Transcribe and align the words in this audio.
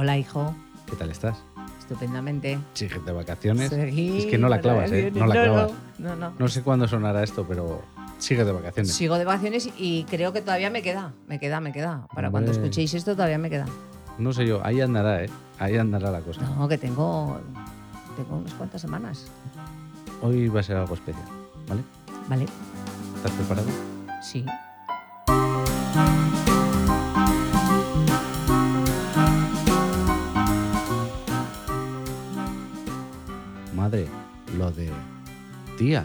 Hola, 0.00 0.16
hijo. 0.16 0.54
¿Qué 0.88 0.96
tal 0.96 1.10
estás? 1.10 1.36
Estupendamente. 1.78 2.58
¿Sigues 2.72 3.04
de 3.04 3.12
vacaciones? 3.12 3.68
Seguí 3.68 4.16
Es 4.20 4.24
que 4.24 4.38
no 4.38 4.48
la 4.48 4.58
clavas, 4.58 4.90
¿eh? 4.92 5.12
No 5.14 5.26
la 5.26 5.34
clavas. 5.34 5.72
No, 5.98 6.16
no, 6.16 6.32
no. 6.38 6.48
Sé 6.48 6.62
cuándo 6.62 6.88
sonará 6.88 7.22
esto, 7.22 7.44
pero 7.46 7.82
sigues 8.18 8.46
de 8.46 8.52
vacaciones. 8.52 8.94
Sigo 8.94 9.18
de 9.18 9.26
vacaciones 9.26 9.68
y 9.76 10.04
creo 10.04 10.32
que 10.32 10.40
todavía 10.40 10.70
me 10.70 10.80
queda. 10.80 11.12
Me 11.28 11.38
queda, 11.38 11.60
me 11.60 11.70
queda. 11.70 12.06
Para 12.14 12.30
cuando 12.30 12.50
escuchéis 12.50 12.94
esto 12.94 13.12
todavía 13.12 13.36
me 13.36 13.50
queda. 13.50 13.66
No 14.16 14.32
sé 14.32 14.46
yo, 14.46 14.64
ahí 14.64 14.80
andará, 14.80 15.22
¿eh? 15.22 15.28
Ahí 15.58 15.76
andará 15.76 16.10
la 16.10 16.20
cosa. 16.22 16.40
No, 16.40 16.66
que 16.66 16.78
tengo, 16.78 17.38
tengo 18.16 18.38
unas 18.38 18.54
cuantas 18.54 18.80
semanas. 18.80 19.26
Hoy 20.22 20.48
va 20.48 20.60
a 20.60 20.62
ser 20.62 20.78
algo 20.78 20.94
especial, 20.94 21.26
¿vale? 21.68 21.82
¿Vale? 22.26 22.46
¿Estás 23.16 23.32
preparado? 23.32 23.68
Sí. 24.22 24.46
Madre, 33.90 34.06
lo 34.56 34.70
de 34.70 34.88
tía, 35.76 36.04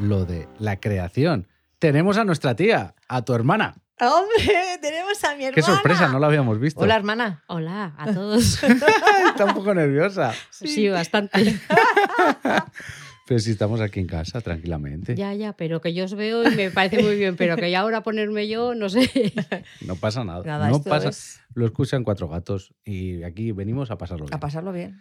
lo 0.00 0.24
de 0.24 0.48
la 0.58 0.80
creación. 0.80 1.46
Tenemos 1.78 2.16
a 2.16 2.24
nuestra 2.24 2.56
tía, 2.56 2.94
a 3.08 3.22
tu 3.26 3.34
hermana. 3.34 3.74
¡Hombre! 4.00 4.78
Tenemos 4.80 5.22
a 5.24 5.36
mi 5.36 5.44
hermana. 5.44 5.54
Qué 5.54 5.60
sorpresa, 5.60 6.08
no 6.08 6.18
la 6.18 6.28
habíamos 6.28 6.58
visto. 6.58 6.80
Hola, 6.80 6.96
hermana. 6.96 7.44
Hola 7.46 7.92
a 7.98 8.14
todos. 8.14 8.62
Está 9.26 9.44
un 9.44 9.52
poco 9.52 9.74
nerviosa. 9.74 10.32
Sí, 10.48 10.88
bastante. 10.88 11.60
Pero 13.26 13.38
si 13.38 13.50
estamos 13.50 13.82
aquí 13.82 14.00
en 14.00 14.06
casa, 14.06 14.40
tranquilamente. 14.40 15.14
Ya, 15.14 15.34
ya, 15.34 15.52
pero 15.52 15.82
que 15.82 15.92
yo 15.92 16.06
os 16.06 16.14
veo 16.14 16.50
y 16.50 16.56
me 16.56 16.70
parece 16.70 17.02
muy 17.02 17.16
bien, 17.16 17.36
pero 17.36 17.54
que 17.56 17.70
ya 17.70 17.80
ahora 17.80 18.02
ponerme 18.02 18.48
yo, 18.48 18.74
no 18.74 18.88
sé. 18.88 19.08
No 19.86 19.94
pasa 19.94 20.24
nada. 20.24 20.42
Nada, 20.42 20.68
no 20.70 20.82
pasa. 20.82 21.10
es 21.10 21.38
Lo 21.54 21.66
escuchan 21.66 22.02
cuatro 22.02 22.28
gatos 22.28 22.74
y 22.82 23.22
aquí 23.22 23.52
venimos 23.52 23.90
a 23.90 23.98
pasarlo 23.98 24.24
bien. 24.24 24.34
a 24.34 24.40
pasarlo 24.40 24.72
bien. 24.72 24.98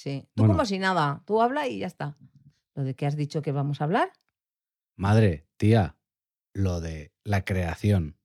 Sí. 0.00 0.26
Tú 0.34 0.42
Bueno. 0.44 0.54
como 0.54 0.64
si 0.64 0.78
nada. 0.78 1.22
Tú 1.26 1.42
habla 1.42 1.68
y 1.68 1.78
ya 1.80 1.86
está. 1.86 2.16
Lo 2.74 2.84
de 2.84 2.94
que 2.96 3.04
has 3.04 3.16
dicho 3.16 3.42
que 3.42 3.52
vamos 3.52 3.80
a 3.80 3.84
hablar, 3.84 4.10
Madre, 4.96 5.46
tía, 5.58 5.96
lo 6.54 6.80
de 6.80 7.12
la 7.24 7.44
creación. 7.44 8.16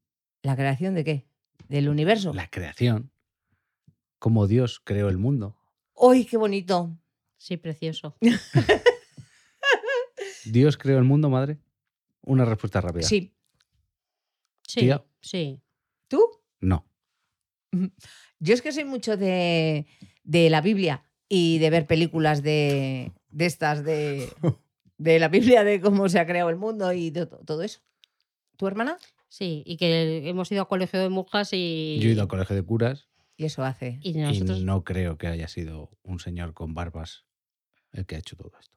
¿la 0.42 0.56
creación 0.56 0.94
de 0.96 1.04
qué? 1.04 1.28
Del 1.68 1.90
universo. 1.90 2.34
La 2.34 2.50
creación. 2.50 3.12
Cómo 4.20 4.48
Dios 4.48 4.80
creó 4.84 5.10
el 5.10 5.18
mundo. 5.18 5.58
¡Uy, 5.96 6.26
qué 6.26 6.38
bonito! 6.38 6.98
Sí, 7.38 7.58
precioso. 7.58 8.16
¿Dios 10.46 10.78
creó 10.78 10.98
el 10.98 11.04
mundo, 11.04 11.30
madre? 11.30 11.60
Una 12.22 12.46
respuesta 12.46 12.80
rápida. 12.82 13.04
Sí. 13.04 13.34
Sí, 14.64 14.80
Tía. 14.82 15.04
sí. 15.22 15.62
¿Tú? 16.08 16.22
No. 16.62 16.86
Yo 18.40 18.54
es 18.54 18.62
que 18.62 18.72
soy 18.72 18.86
mucho 18.86 19.18
de, 19.18 19.86
de 20.24 20.50
la 20.50 20.62
Biblia 20.62 21.04
y 21.30 21.58
de 21.60 21.70
ver 21.70 21.88
películas 21.88 22.44
de, 22.44 23.12
de 23.30 23.46
estas, 23.46 23.84
de, 23.84 24.30
de 24.98 25.20
la 25.20 25.28
Biblia, 25.30 25.64
de 25.64 25.82
cómo 25.82 26.08
se 26.10 26.20
ha 26.20 26.26
creado 26.26 26.50
el 26.50 26.56
mundo 26.58 26.92
y 26.94 27.10
de 27.10 27.26
to- 27.26 27.40
todo 27.46 27.64
eso. 27.64 27.80
¿Tu 28.58 28.68
hermana? 28.68 28.98
Sí, 29.28 29.64
y 29.66 29.78
que 29.78 30.30
hemos 30.30 30.52
ido 30.52 30.62
a 30.62 30.68
colegio 30.68 31.00
de 31.00 31.10
monjas 31.10 31.50
y. 31.52 31.98
Yo 32.00 32.10
he 32.10 32.14
ido 32.14 32.22
al 32.22 32.28
colegio 32.30 32.56
de 32.56 32.64
curas 32.64 33.10
Y 33.36 33.46
eso 33.46 33.64
hace. 33.66 34.00
Y 34.02 34.14
nosotros. 34.14 34.60
y 34.60 34.64
no 34.64 34.84
creo 34.84 35.18
que 35.18 35.28
haya 35.28 35.48
sido 35.50 35.90
un 36.04 36.20
señor 36.20 36.54
con 36.54 36.74
barbas 36.74 37.26
el 37.92 38.06
que 38.06 38.16
ha 38.16 38.20
hecho 38.20 38.36
todo 38.38 38.52
esto. 38.60 38.76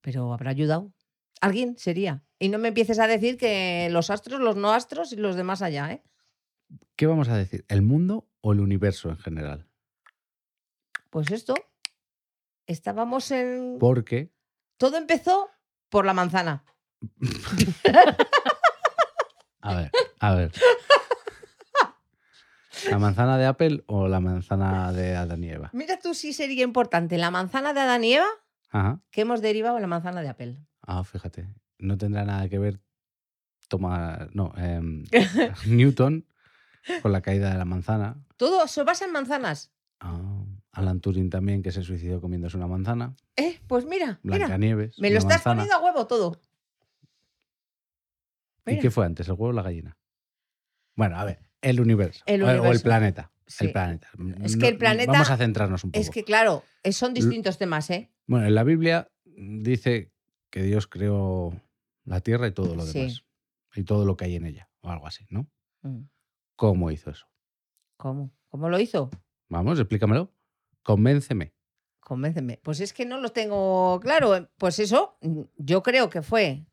Pero 0.00 0.32
habrá 0.32 0.50
ayudado. 0.50 0.92
Alguien 1.42 1.76
sería. 1.76 2.22
Y 2.38 2.48
no 2.48 2.58
me 2.58 2.68
empieces 2.68 2.98
a 2.98 3.06
decir 3.06 3.36
que 3.36 3.88
los 3.90 4.08
astros, 4.08 4.40
los 4.40 4.56
no 4.56 4.72
astros 4.72 5.12
y 5.12 5.16
los 5.16 5.36
demás 5.36 5.60
allá, 5.62 5.92
¿eh? 5.92 6.02
¿Qué 6.96 7.06
vamos 7.06 7.28
a 7.28 7.36
decir? 7.36 7.64
¿El 7.68 7.82
mundo 7.82 8.26
o 8.40 8.52
el 8.52 8.60
universo 8.60 9.10
en 9.10 9.18
general? 9.18 9.65
Pues 11.16 11.30
esto. 11.30 11.54
Estábamos 12.66 13.30
en. 13.30 13.78
Porque 13.80 14.34
Todo 14.76 14.98
empezó 14.98 15.48
por 15.88 16.04
la 16.04 16.12
manzana. 16.12 16.62
A 19.62 19.74
ver, 19.74 19.90
a 20.20 20.34
ver. 20.34 20.52
¿La 22.90 22.98
manzana 22.98 23.38
de 23.38 23.46
Apple 23.46 23.82
o 23.86 24.08
la 24.08 24.20
manzana 24.20 24.92
de 24.92 25.16
Adán 25.16 25.42
y 25.42 25.48
Eva? 25.48 25.70
Mira 25.72 25.98
tú 25.98 26.12
si 26.12 26.34
sería 26.34 26.64
importante 26.64 27.16
la 27.16 27.30
manzana 27.30 27.72
de 27.72 27.80
Adán 27.80 28.04
y 28.04 28.12
Eva 28.12 28.28
Ajá. 28.68 29.00
que 29.10 29.22
hemos 29.22 29.40
derivado 29.40 29.76
en 29.76 29.82
la 29.82 29.88
manzana 29.88 30.20
de 30.20 30.28
Apple. 30.28 30.58
Ah, 30.82 31.02
fíjate. 31.02 31.48
No 31.78 31.96
tendrá 31.96 32.26
nada 32.26 32.46
que 32.50 32.58
ver 32.58 32.82
toma, 33.68 34.28
no, 34.34 34.52
em, 34.58 35.04
Newton 35.66 36.26
con 37.00 37.10
la 37.10 37.22
caída 37.22 37.50
de 37.50 37.56
la 37.56 37.64
manzana. 37.64 38.22
Todo 38.36 38.68
se 38.68 38.82
basa 38.82 39.06
en 39.06 39.12
manzanas. 39.12 39.72
Ah, 39.98 40.35
Alan 40.76 41.00
Turing 41.00 41.30
también, 41.30 41.62
que 41.62 41.72
se 41.72 41.82
suicidó 41.82 42.20
comiéndose 42.20 42.56
una 42.56 42.66
manzana. 42.66 43.16
Eh, 43.36 43.60
pues 43.66 43.86
mira, 43.86 44.20
mira. 44.22 44.38
Blancanieves. 44.46 44.98
Me 44.98 45.10
lo 45.10 45.16
estás 45.18 45.44
manzana. 45.46 45.62
poniendo 45.62 45.74
a 45.76 45.82
huevo 45.84 46.06
todo. 46.06 46.40
¿Y 48.66 48.70
Mira. 48.72 48.82
qué 48.82 48.90
fue 48.90 49.06
antes, 49.06 49.26
el 49.28 49.32
huevo 49.34 49.48
o 49.48 49.52
la 49.52 49.62
gallina? 49.62 49.96
Bueno, 50.96 51.16
a 51.18 51.24
ver, 51.24 51.38
el 51.62 51.80
universo. 51.80 52.22
El 52.26 52.42
o- 52.42 52.46
O 52.62 52.72
el 52.72 52.80
planeta. 52.80 53.32
Sí. 53.46 53.66
El 53.66 53.72
planeta. 53.72 54.08
Es 54.42 54.56
que 54.56 54.68
el 54.68 54.76
planeta- 54.76 55.12
Vamos 55.12 55.30
a 55.30 55.36
centrarnos 55.36 55.84
un 55.84 55.92
poco. 55.92 56.00
Es 56.00 56.10
que 56.10 56.24
claro, 56.24 56.64
son 56.90 57.14
distintos 57.14 57.58
temas, 57.58 57.88
¿eh? 57.90 58.10
Bueno, 58.26 58.46
en 58.46 58.54
la 58.54 58.64
Biblia 58.64 59.10
dice 59.24 60.10
que 60.50 60.62
Dios 60.62 60.86
creó 60.88 61.52
la 62.04 62.20
tierra 62.20 62.48
y 62.48 62.52
todo 62.52 62.74
lo 62.74 62.82
Sí. 62.84 62.98
demás. 62.98 63.22
Y 63.76 63.84
todo 63.84 64.04
lo 64.04 64.16
que 64.16 64.24
hay 64.24 64.34
en 64.36 64.46
ella, 64.46 64.68
o 64.80 64.90
algo 64.90 65.06
así, 65.06 65.24
¿no? 65.30 65.46
Mm, 65.82 66.02
¿Cómo 66.56 66.90
hizo 66.90 67.10
eso? 67.10 67.26
¿Cómo? 67.96 68.32
¿Cómo 68.48 68.68
lo 68.68 68.80
hizo? 68.80 69.10
Vamos, 69.48 69.78
explícamelo. 69.78 70.32
Convénceme. 70.86 71.52
Convénceme. 71.98 72.60
Pues 72.62 72.78
es 72.78 72.92
que 72.92 73.04
no 73.04 73.18
lo 73.20 73.30
tengo 73.30 73.98
claro. 74.00 74.48
Pues 74.56 74.78
eso, 74.78 75.18
mm, 75.20 75.40
yo 75.56 75.82
creo 75.82 76.08
que 76.08 76.22
fue. 76.22 76.64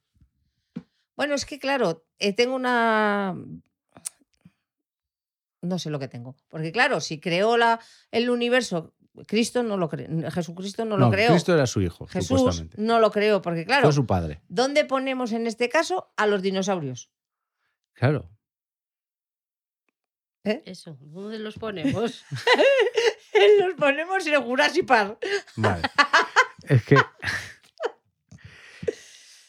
Bueno, 1.15 1.33
es 1.33 1.47
que 1.47 1.57
claro, 1.57 2.05
eh, 2.19 2.31
tengo 2.31 2.53
una. 2.55 3.35
No 5.63 5.79
sé 5.79 5.89
lo 5.89 5.97
que 5.97 6.07
tengo. 6.07 6.35
Porque 6.47 6.71
claro, 6.71 7.01
si 7.01 7.19
creó 7.19 7.57
la, 7.57 7.79
el 8.11 8.29
universo, 8.29 8.93
Cristo 9.25 9.63
no 9.63 9.77
lo 9.77 9.89
creó. 9.89 10.07
Jesucristo 10.29 10.85
no 10.85 10.95
lo 10.95 11.09
creó. 11.09 11.31
Cristo 11.31 11.55
era 11.55 11.65
su 11.65 11.81
hijo, 11.81 12.05
Jesús 12.05 12.37
supuestamente. 12.37 12.77
no 12.79 12.99
lo 12.99 13.09
creó. 13.09 13.41
Porque 13.41 13.65
claro, 13.65 13.87
Fue 13.87 13.93
su 13.93 14.05
padre. 14.05 14.43
¿dónde 14.47 14.85
ponemos 14.85 15.31
en 15.31 15.47
este 15.47 15.69
caso 15.69 16.13
a 16.17 16.27
los 16.27 16.43
dinosaurios? 16.43 17.09
Claro. 17.93 18.29
Eso, 20.43 20.99
¿dónde 20.99 21.39
los 21.39 21.57
ponemos? 21.57 22.23
los 23.59 23.73
ponemos 23.75 24.25
en 24.27 24.33
el 24.33 24.41
Jurassic 24.41 24.85
Park. 24.85 25.17
Vale. 25.55 25.81
es 26.67 26.83
que. 26.85 26.95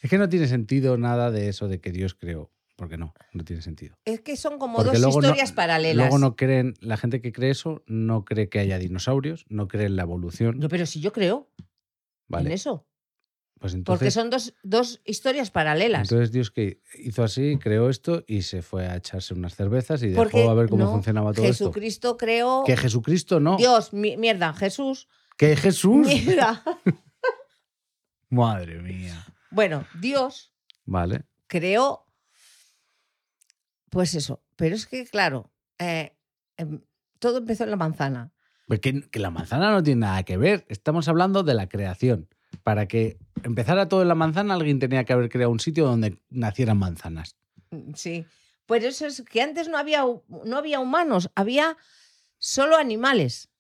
Es 0.02 0.10
que 0.10 0.18
no 0.18 0.28
tiene 0.28 0.46
sentido 0.48 0.98
nada 0.98 1.30
de 1.30 1.48
eso 1.48 1.66
de 1.66 1.80
que 1.80 1.90
Dios 1.90 2.14
creó. 2.14 2.50
Porque 2.76 2.98
no, 2.98 3.14
no 3.32 3.44
tiene 3.44 3.62
sentido. 3.62 3.96
Es 4.04 4.20
que 4.20 4.36
son 4.36 4.58
como 4.58 4.76
Porque 4.78 4.98
dos 4.98 5.14
no- 5.14 5.20
historias 5.22 5.52
paralelas. 5.52 5.96
Luego 6.08 6.18
no 6.18 6.34
creen, 6.36 6.74
la 6.80 6.96
gente 6.98 7.22
que 7.22 7.32
cree 7.32 7.50
eso 7.50 7.82
no 7.86 8.24
cree 8.26 8.48
que 8.50 8.58
haya 8.58 8.78
dinosaurios, 8.78 9.46
no 9.48 9.66
cree 9.68 9.86
en 9.86 9.96
la 9.96 10.02
evolución. 10.02 10.58
No, 10.58 10.68
pero 10.68 10.84
si 10.84 11.00
yo 11.00 11.12
creo 11.12 11.48
Vale. 12.28 12.48
en 12.48 12.52
eso. 12.52 12.84
Pues 13.64 13.76
Porque 13.82 14.10
son 14.10 14.28
dos, 14.28 14.52
dos 14.62 15.00
historias 15.06 15.50
paralelas. 15.50 16.02
entonces 16.02 16.30
Dios 16.32 16.50
que 16.50 16.82
hizo 16.98 17.24
así, 17.24 17.56
creó 17.58 17.88
esto 17.88 18.22
y 18.26 18.42
se 18.42 18.60
fue 18.60 18.86
a 18.86 18.96
echarse 18.96 19.32
unas 19.32 19.54
cervezas 19.56 20.02
y 20.02 20.12
Porque 20.12 20.36
dejó 20.36 20.50
a 20.50 20.54
ver 20.54 20.68
cómo 20.68 20.84
no, 20.84 20.90
funcionaba 20.90 21.32
todo 21.32 21.46
esto. 21.46 21.64
Jesucristo 21.68 22.18
creó. 22.18 22.64
Que 22.66 22.76
Jesucristo 22.76 23.40
no. 23.40 23.56
Dios, 23.56 23.94
mi- 23.94 24.18
mierda, 24.18 24.52
Jesús. 24.52 25.08
Que 25.38 25.56
Jesús. 25.56 26.06
Mierda. 26.06 26.62
Madre 28.28 28.82
mía. 28.82 29.24
Bueno, 29.50 29.86
Dios 29.98 30.52
Vale. 30.84 31.24
creó. 31.46 32.04
Pues 33.88 34.12
eso. 34.14 34.42
Pero 34.56 34.74
es 34.76 34.86
que, 34.86 35.06
claro, 35.06 35.50
eh, 35.78 36.18
em, 36.58 36.82
todo 37.18 37.38
empezó 37.38 37.64
en 37.64 37.70
la 37.70 37.76
manzana. 37.76 38.30
Que 38.82 39.18
la 39.20 39.30
manzana 39.30 39.70
no 39.70 39.82
tiene 39.82 40.00
nada 40.02 40.22
que 40.24 40.36
ver. 40.36 40.66
Estamos 40.68 41.08
hablando 41.08 41.42
de 41.42 41.54
la 41.54 41.66
creación. 41.66 42.28
Para 42.64 42.86
que 42.88 43.18
empezara 43.44 43.88
todo 43.88 44.02
en 44.02 44.08
la 44.08 44.14
manzana, 44.16 44.54
alguien 44.54 44.78
tenía 44.80 45.04
que 45.04 45.12
haber 45.12 45.28
creado 45.28 45.52
un 45.52 45.60
sitio 45.60 45.84
donde 45.86 46.18
nacieran 46.30 46.78
manzanas. 46.78 47.36
Mm, 47.70 47.92
Sí. 47.94 48.26
Pues 48.66 48.82
eso 48.82 49.06
es 49.06 49.22
que 49.30 49.42
antes 49.42 49.68
no 49.68 49.76
había, 49.76 50.04
no 50.46 50.56
había 50.56 50.80
humanos, 50.80 51.30
había 51.34 51.76
solo 52.38 52.76
animales. 52.78 53.50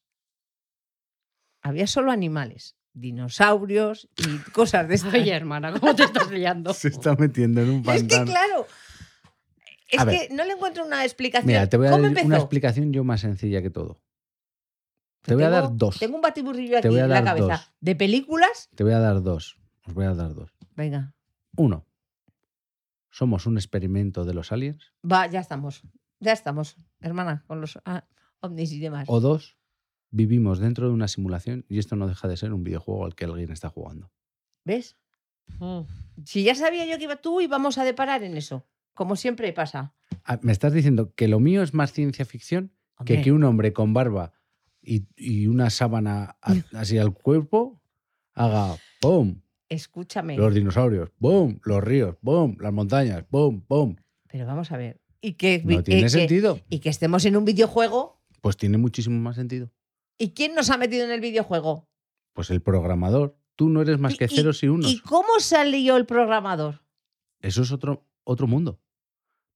Había 1.60 1.86
solo 1.86 2.10
animales. 2.10 2.76
Dinosaurios 2.94 4.08
y 4.16 4.38
cosas 4.52 4.88
de 4.88 4.94
estas. 4.96 5.12
Oye, 5.14 5.32
hermana, 5.34 5.72
¿cómo 5.78 5.94
te 5.94 6.04
estás 6.04 6.30
liando? 6.30 6.72
Se 6.74 6.88
está 6.88 7.14
metiendo 7.16 7.60
en 7.60 7.68
un 7.70 7.76
Es 7.80 8.02
que 8.02 8.08
pantano. 8.16 8.24
claro. 8.30 8.66
Es 9.90 10.00
A 10.00 10.06
que 10.06 10.28
no 10.30 10.44
le 10.44 10.52
encuentro 10.54 10.86
una 10.86 11.04
explicación. 11.04 11.46
Mira, 11.48 11.68
te 11.68 11.76
voy 11.76 11.88
a 11.88 11.90
¿Cómo 11.90 12.08
dar 12.08 12.24
una 12.24 12.36
explicación 12.38 12.92
yo 12.92 13.04
más 13.04 13.20
sencilla 13.20 13.60
que 13.60 13.68
todo. 13.70 14.00
Te 15.24 15.30
Te 15.30 15.34
voy 15.36 15.44
a 15.44 15.48
dar 15.48 15.74
dos. 15.74 15.98
Tengo 15.98 16.16
un 16.16 16.20
batiburrillo 16.20 16.76
aquí 16.76 16.88
en 16.88 16.96
la 16.96 17.06
dar 17.08 17.24
cabeza. 17.24 17.46
dos. 17.46 17.72
¿De 17.80 17.96
películas? 17.96 18.68
Te 18.74 18.84
voy 18.84 18.92
a 18.92 18.98
dar 18.98 19.22
dos. 19.22 19.58
Os 19.86 19.94
voy 19.94 20.04
a 20.04 20.12
dar 20.12 20.34
dos. 20.34 20.50
Venga. 20.76 21.14
Uno. 21.56 21.86
Somos 23.10 23.46
un 23.46 23.56
experimento 23.56 24.26
de 24.26 24.34
los 24.34 24.52
aliens. 24.52 24.92
Va, 25.02 25.26
ya 25.26 25.40
estamos. 25.40 25.82
Ya 26.20 26.32
estamos, 26.32 26.76
hermana, 27.00 27.42
con 27.46 27.62
los 27.62 27.78
ah, 27.86 28.04
ovnis 28.40 28.70
y 28.72 28.80
demás. 28.80 29.06
O 29.08 29.20
dos. 29.20 29.56
vivimos 30.10 30.58
dentro 30.58 30.88
de 30.88 30.92
una 30.92 31.08
simulación 31.08 31.64
y 31.70 31.78
esto 31.78 31.96
no 31.96 32.06
deja 32.06 32.28
de 32.28 32.36
ser 32.36 32.52
un 32.52 32.62
videojuego 32.62 33.06
al 33.06 33.14
que 33.14 33.24
alguien 33.24 33.50
está 33.50 33.70
jugando. 33.70 34.10
¿Ves? 34.62 34.98
Mm. 35.58 35.80
Si 36.26 36.44
ya 36.44 36.54
sabía 36.54 36.84
yo 36.84 36.98
que 36.98 37.04
iba 37.04 37.16
tú 37.16 37.40
y 37.40 37.46
vamos 37.46 37.78
a 37.78 37.84
deparar 37.84 38.22
en 38.24 38.36
eso. 38.36 38.66
Como 38.92 39.16
siempre 39.16 39.50
pasa. 39.54 39.94
Ah, 40.24 40.38
¿Me 40.42 40.52
estás 40.52 40.74
diciendo 40.74 41.14
que 41.14 41.28
lo 41.28 41.40
mío 41.40 41.62
es 41.62 41.72
más 41.72 41.92
ciencia 41.92 42.26
ficción 42.26 42.72
que 43.06 43.22
que 43.22 43.32
un 43.32 43.42
hombre 43.44 43.72
con 43.72 43.94
barba 43.94 44.34
y, 44.84 45.06
y 45.16 45.46
una 45.46 45.70
sábana 45.70 46.36
a- 46.42 46.54
así 46.74 46.98
al 46.98 47.12
cuerpo 47.14 47.80
haga 48.34 48.76
¡pum! 49.00 49.40
Escúchame. 49.68 50.36
Los 50.36 50.54
dinosaurios, 50.54 51.10
¡pum! 51.18 51.58
Los 51.64 51.82
ríos, 51.82 52.16
¡pum! 52.22 52.56
Las 52.60 52.72
montañas, 52.72 53.24
¡pum! 53.24 53.60
¡pum! 53.62 53.96
Pero 54.28 54.46
vamos 54.46 54.70
a 54.72 54.76
ver. 54.76 55.00
Y 55.20 55.32
que, 55.34 55.62
No 55.64 55.80
y 55.80 55.82
tiene 55.82 56.02
que- 56.02 56.08
sentido. 56.10 56.60
y 56.68 56.80
que 56.80 56.90
estemos 56.90 57.24
en 57.24 57.36
un 57.36 57.44
videojuego. 57.44 58.20
Pues 58.40 58.56
tiene 58.56 58.76
muchísimo 58.78 59.18
más 59.20 59.36
sentido. 59.36 59.70
¿Y 60.18 60.30
quién 60.32 60.54
nos 60.54 60.68
ha 60.70 60.76
metido 60.76 61.04
en 61.04 61.10
el 61.10 61.20
videojuego? 61.20 61.88
Pues 62.34 62.50
el 62.50 62.60
programador. 62.60 63.36
Tú 63.56 63.68
no 63.70 63.80
eres 63.82 63.98
más 63.98 64.14
Y- 64.14 64.18
que 64.18 64.24
y- 64.26 64.28
ceros 64.28 64.62
y 64.62 64.68
unos. 64.68 64.90
¿Y 64.92 65.00
cómo 65.00 65.38
salió 65.40 65.96
el 65.96 66.04
programador? 66.06 66.82
Eso 67.40 67.62
es 67.62 67.72
otro, 67.72 68.04
otro 68.24 68.46
mundo. 68.46 68.80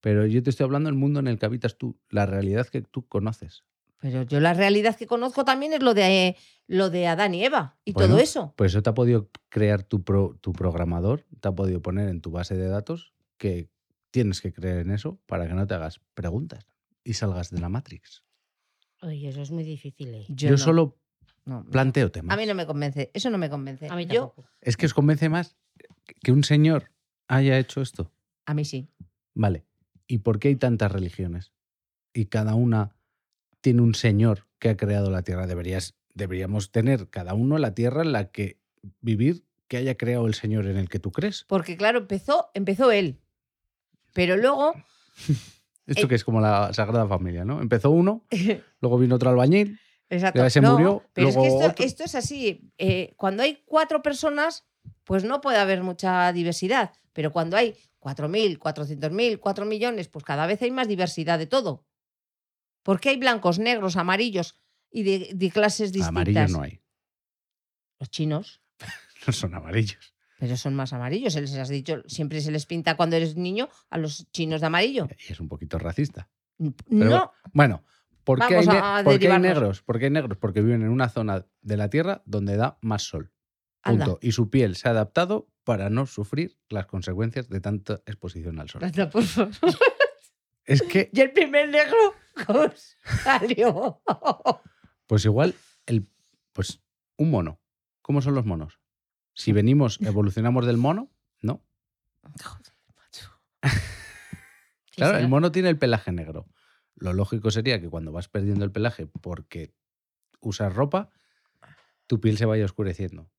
Pero 0.01 0.25
yo 0.27 0.43
te 0.43 0.51
estoy 0.51 0.65
hablando 0.65 0.89
del 0.89 0.97
mundo 0.99 1.21
en 1.21 1.27
el 1.27 1.39
que 1.39 1.47
habitas 1.47 1.77
tú, 1.77 1.99
la 2.09 2.25
realidad 2.25 2.67
que 2.69 2.81
tú 2.83 3.07
conoces. 3.07 3.65
Pero 4.01 4.23
yo 4.23 4.39
la 4.41 4.55
realidad 4.55 4.97
que 4.97 5.07
conozco 5.07 5.45
también 5.45 5.73
es 5.73 5.83
lo 5.83 5.93
de, 5.95 6.37
lo 6.67 6.89
de 6.91 7.07
Adán 7.09 7.35
y 7.35 7.45
Eva 7.45 7.77
y 7.85 7.93
Bueno, 7.93 8.11
todo 8.15 8.19
eso. 8.21 8.55
Pues 8.57 8.73
eso 8.73 8.83
te 8.83 8.91
ha 8.91 8.95
podido 8.95 9.29
crear 9.49 9.83
tu, 9.83 10.05
pro- 10.05 10.39
tu 10.41 10.53
programador, 10.53 11.25
te 11.41 11.49
ha 11.49 11.53
podido 11.53 11.83
poner 11.83 12.09
en 12.09 12.21
tu 12.21 12.31
base 12.31 12.55
de 12.57 12.69
datos 12.69 13.13
que 13.39 13.69
tienes 14.11 14.41
que 14.41 14.53
creer 14.53 14.79
en 14.79 14.91
eso 14.93 15.19
para 15.27 15.47
que 15.49 15.55
no 15.55 15.67
te 15.67 15.75
hagas 15.75 16.01
preguntas 16.15 16.67
y 17.05 17.15
salgas 17.15 17.51
de 17.51 17.61
la 17.61 17.69
Matrix. 17.69 18.23
Oye, 19.03 19.29
eso 19.29 19.43
es 19.43 19.51
muy 19.51 19.65
difícil. 19.65 20.15
¿eh? 20.15 20.25
Yo, 20.29 20.51
no, 20.51 20.59
solo 20.59 20.99
no, 21.45 21.65
planteo 21.71 22.11
temas. 22.11 22.35
A 22.35 22.41
mí 22.41 22.47
no 22.47 22.55
me 22.55 22.67
convence. 22.67 23.11
Eso 23.15 23.31
no 23.31 23.39
me 23.39 23.49
convence. 23.51 23.89
A 23.89 23.97
mí 23.97 24.07
yo, 24.07 24.29
tampoco. 24.29 24.49
Es 24.61 24.77
que 24.77 24.87
os 24.87 24.95
convence 24.95 25.29
más 25.29 25.57
que 26.23 26.33
un 26.33 26.45
señor 26.45 26.91
haya 27.29 27.59
hecho 27.59 27.81
esto. 27.81 28.13
a 28.47 28.55
mí 28.55 28.65
sí. 28.65 28.89
Vale. 29.35 29.65
¿Y 30.07 30.19
por 30.19 30.39
qué 30.39 30.49
hay 30.49 30.57
tantas 30.57 30.91
religiones? 30.91 31.53
Y 32.13 32.27
cada 32.27 32.55
una 32.55 32.97
tiene 33.61 33.83
un 33.83 33.95
señor 33.95 34.47
que 34.59 34.71
ha 34.71 34.77
creado 34.77 35.11
la 35.11 35.23
tierra. 35.23 35.47
Deberías, 35.47 35.95
deberíamos 36.15 36.71
tener 36.71 37.09
cada 37.11 37.35
uno 37.35 37.59
la 37.59 37.75
tierra 37.75 38.03
en 38.03 38.13
la 38.13 38.31
que 38.31 38.59
vivir 39.01 39.45
que 39.69 39.77
haya 39.77 39.97
creado 39.97 40.27
el 40.27 40.35
señor 40.35 40.67
en 40.67 40.77
el 40.79 40.89
que 40.89 40.99
tú 40.99 41.13
crees. 41.13 41.45
Porque 41.49 41.77
claro, 41.77 41.99
empezó, 41.99 42.51
empezó 42.55 42.91
él. 42.91 43.21
Pero 44.15 44.37
luego, 44.37 44.75
Esto 45.87 46.07
Eh. 46.07 46.09
que 46.09 46.15
es 46.15 46.25
como 46.25 46.41
la 46.41 46.73
Sagrada 46.75 47.07
Familia, 47.07 47.45
¿no? 47.45 47.61
Empezó 47.61 47.91
uno, 47.91 48.25
luego 48.81 48.99
vino 48.99 49.15
otro 49.17 49.31
albañil. 49.31 49.79
exacto. 50.11 50.49
Se 50.51 50.61
no, 50.61 50.73
murió, 50.73 51.03
Pero 51.13 51.29
es 51.29 51.37
que 51.75 51.85
esto 51.85 52.05
es 52.05 52.15
así. 52.15 52.71
eh, 52.79 53.15
cuando 53.17 53.43
hay 53.43 53.63
cuatro 53.67 54.03
personas, 54.03 54.67
pues 55.05 55.25
no 55.25 55.41
puede 55.41 55.59
haber 55.59 55.83
mucha 55.83 56.33
diversidad. 56.33 56.93
Pero 57.13 57.33
cuando 57.33 57.57
hay 57.57 57.75
4.000, 58.01 58.59
400.000, 58.59 59.39
4 59.41 59.65
millones, 59.67 60.09
pues 60.09 60.25
cada 60.25 60.47
vez 60.47 60.63
hay 60.63 60.71
más 60.71 60.89
diversidad 60.89 61.39
de 61.39 61.47
todo. 61.47 61.85
Porque 62.83 63.11
hay 63.11 63.17
blancos, 63.19 63.59
negros, 63.59 63.97
amarillos 63.97 64.57
y 64.91 65.03
de, 65.03 65.31
de 65.35 65.51
clases 65.51 65.93
distintas. 65.93 66.09
Amarillos 66.09 66.51
no 66.51 66.63
hay. 66.63 66.81
Los 67.99 68.11
chinos, 68.11 68.61
No 69.27 69.33
son 69.33 69.55
amarillos. 69.55 70.15
pero 70.39 70.57
son 70.57 70.75
más 70.75 70.93
amarillos. 70.93 71.33
Se 71.33 71.41
les 71.41 71.55
has 71.57 71.69
dicho, 71.69 72.03
siempre 72.07 72.41
se 72.41 72.51
les 72.53 72.65
pinta 72.67 72.97
cuando 72.97 73.17
eres 73.17 73.37
niño 73.37 73.69
a 73.91 73.99
los 73.99 74.31
chinos 74.31 74.61
de 74.61 74.67
amarillo. 74.69 75.09
Y 75.29 75.33
es 75.33 75.41
un 75.41 75.49
poquito 75.49 75.79
racista. 75.79 76.29
no, 76.89 77.33
Bueno, 77.53 77.85
¿por 78.25 78.39
qué, 78.47 78.57
hay, 78.57 78.67
por 79.05 79.19
qué 79.19 79.31
hay 79.31 79.41
negros? 79.41 79.83
¿Por 79.83 79.99
qué 79.99 80.07
hay 80.07 80.11
negros? 80.13 80.39
Porque 80.39 80.63
viven 80.63 80.83
en 80.83 80.89
una 80.91 81.09
zona 81.09 81.47
de 81.61 81.77
la 81.77 81.91
Tierra 81.91 82.23
donde 82.27 82.57
da 82.57 82.79
más 82.81 83.03
sol. 83.03 83.33
anda. 83.83 84.05
Punto. 84.07 84.19
Y 84.23 84.33
su 84.33 84.49
piel 84.51 84.77
se 84.77 84.89
ha 84.89 84.93
adaptado 84.93 85.49
para 85.65 85.91
no 85.91 86.07
sufrir 86.07 86.57
las 86.71 86.87
consecuencias 86.87 87.49
de 87.49 87.61
tanta 87.61 87.95
exposición 88.07 88.59
al 88.61 88.71
sol. 88.71 88.85
Anda, 88.85 89.11
por 89.11 89.25
favor. 89.25 89.53
Es 90.69 90.83
que, 90.83 91.09
Y 91.15 91.21
el 91.23 91.33
primer 91.33 91.71
negro, 91.71 91.97
¿cómo 92.47 92.71
salió? 93.25 94.03
pues 95.07 95.25
igual, 95.25 95.55
el, 95.87 96.07
pues 96.53 96.83
un 97.17 97.31
mono. 97.31 97.59
¿Cómo 98.03 98.21
son 98.21 98.35
los 98.35 98.45
monos? 98.45 98.79
Si 99.35 99.53
venimos, 99.53 99.99
evolucionamos 100.03 100.67
del 100.67 100.77
mono, 100.77 101.11
¿no? 101.41 101.65
Joder, 102.23 102.75
macho. 102.97 103.41
Claro, 104.95 105.19
el 105.19 105.29
mono 105.29 105.53
tiene 105.53 105.71
el 105.71 105.79
pelaje 105.79 106.13
negro. 106.13 106.47
Lo 106.97 107.15
lógico 107.15 107.51
sería 107.51 107.81
que 107.81 107.89
cuando 107.89 108.13
vas 108.13 108.29
perdiendo 108.29 108.65
el 108.65 108.73
pelaje 108.73 109.07
porque 109.07 109.73
usas 110.41 110.75
ropa, 110.75 111.11
tu 112.07 112.21
piel 112.21 112.37
se 112.37 112.45
vaya 112.45 112.65
oscureciendo. 112.65 113.31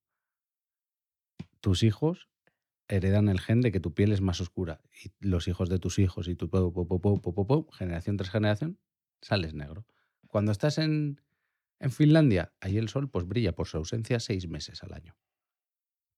Tus 1.60 1.84
hijos 1.84 2.30
heredan 2.89 3.30
el 3.30 3.39
gen 3.39 3.62
de 3.62 3.71
que 3.71 3.80
tu 3.80 3.94
piel 3.94 4.12
es 4.12 4.19
más 4.19 4.41
oscura. 4.41 4.81
Y 5.03 5.12
los 5.25 5.47
hijos 5.47 5.69
de 5.69 5.80
tus 5.80 6.00
hijos 6.00 6.27
y 6.27 6.36
tu 6.36 6.50
po, 6.50 6.74
po, 6.74 7.47
po, 7.47 7.71
generación 7.71 8.18
tras 8.18 8.31
generación, 8.31 8.77
sales 9.21 9.53
negro. 9.53 9.86
Cuando 10.27 10.51
estás 10.51 10.77
en, 10.77 11.21
en 11.80 11.91
Finlandia, 11.91 12.51
ahí 12.59 12.77
el 12.77 12.89
sol 12.89 13.09
pues 13.09 13.25
brilla 13.25 13.53
por 13.53 13.68
su 13.68 13.77
ausencia 13.77 14.19
seis 14.19 14.47
meses 14.47 14.83
al 14.83 14.94
año. 14.94 15.15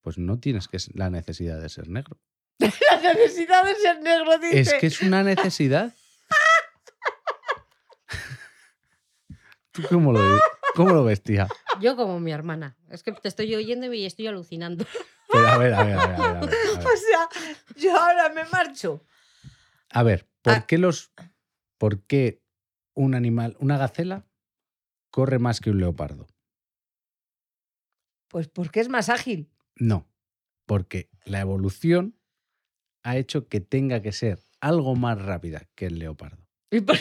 Pues 0.01 0.17
no 0.17 0.39
tienes 0.39 0.67
que 0.67 0.77
la 0.93 1.09
necesidad 1.09 1.61
de 1.61 1.69
ser 1.69 1.89
negro. 1.89 2.19
La 2.59 3.13
necesidad 3.13 3.65
de 3.65 3.75
ser 3.75 4.01
negro, 4.01 4.37
dice. 4.37 4.59
Es 4.59 4.73
que 4.75 4.87
es 4.87 5.01
una 5.01 5.23
necesidad. 5.23 5.93
¿Tú 9.71 9.81
cómo 9.89 10.13
lo? 10.13 10.21
¿Cómo 10.75 10.91
lo 10.91 11.03
ves, 11.03 11.23
tía? 11.23 11.47
Yo 11.81 11.95
como 11.95 12.19
mi 12.19 12.31
hermana. 12.31 12.77
Es 12.89 13.03
que 13.03 13.11
te 13.11 13.27
estoy 13.27 13.53
oyendo 13.55 13.91
y 13.91 14.05
estoy 14.05 14.27
alucinando. 14.27 14.85
Pero 15.31 15.47
a 15.47 15.57
ver, 15.57 15.73
a 15.73 15.83
ver, 15.83 15.97
a 15.97 16.07
ver, 16.07 16.21
a 16.21 16.33
ver. 16.41 16.49
A. 16.53 16.79
O 16.91 16.97
sea, 16.97 17.29
yo 17.77 17.95
ahora 17.97 18.29
me 18.33 18.43
marcho. 18.45 19.05
A 19.89 20.03
ver, 20.03 20.27
¿por 20.41 20.53
Ah. 20.53 20.65
qué 20.67 20.77
los. 20.77 21.11
¿Por 21.77 22.01
qué 22.05 22.41
un 22.93 23.15
animal, 23.15 23.55
una 23.59 23.77
gacela, 23.77 24.25
corre 25.09 25.39
más 25.39 25.61
que 25.61 25.69
un 25.71 25.79
leopardo? 25.79 26.27
Pues 28.27 28.47
porque 28.47 28.79
es 28.79 28.89
más 28.89 29.09
ágil. 29.09 29.49
No. 29.75 30.07
Porque 30.65 31.09
la 31.25 31.39
evolución 31.41 32.17
ha 33.03 33.17
hecho 33.17 33.47
que 33.47 33.59
tenga 33.61 34.01
que 34.01 34.11
ser 34.11 34.39
algo 34.61 34.95
más 34.95 35.21
rápida 35.21 35.67
que 35.75 35.87
el 35.87 35.99
leopardo. 35.99 36.47
Y 36.69 36.81
por- 36.81 36.97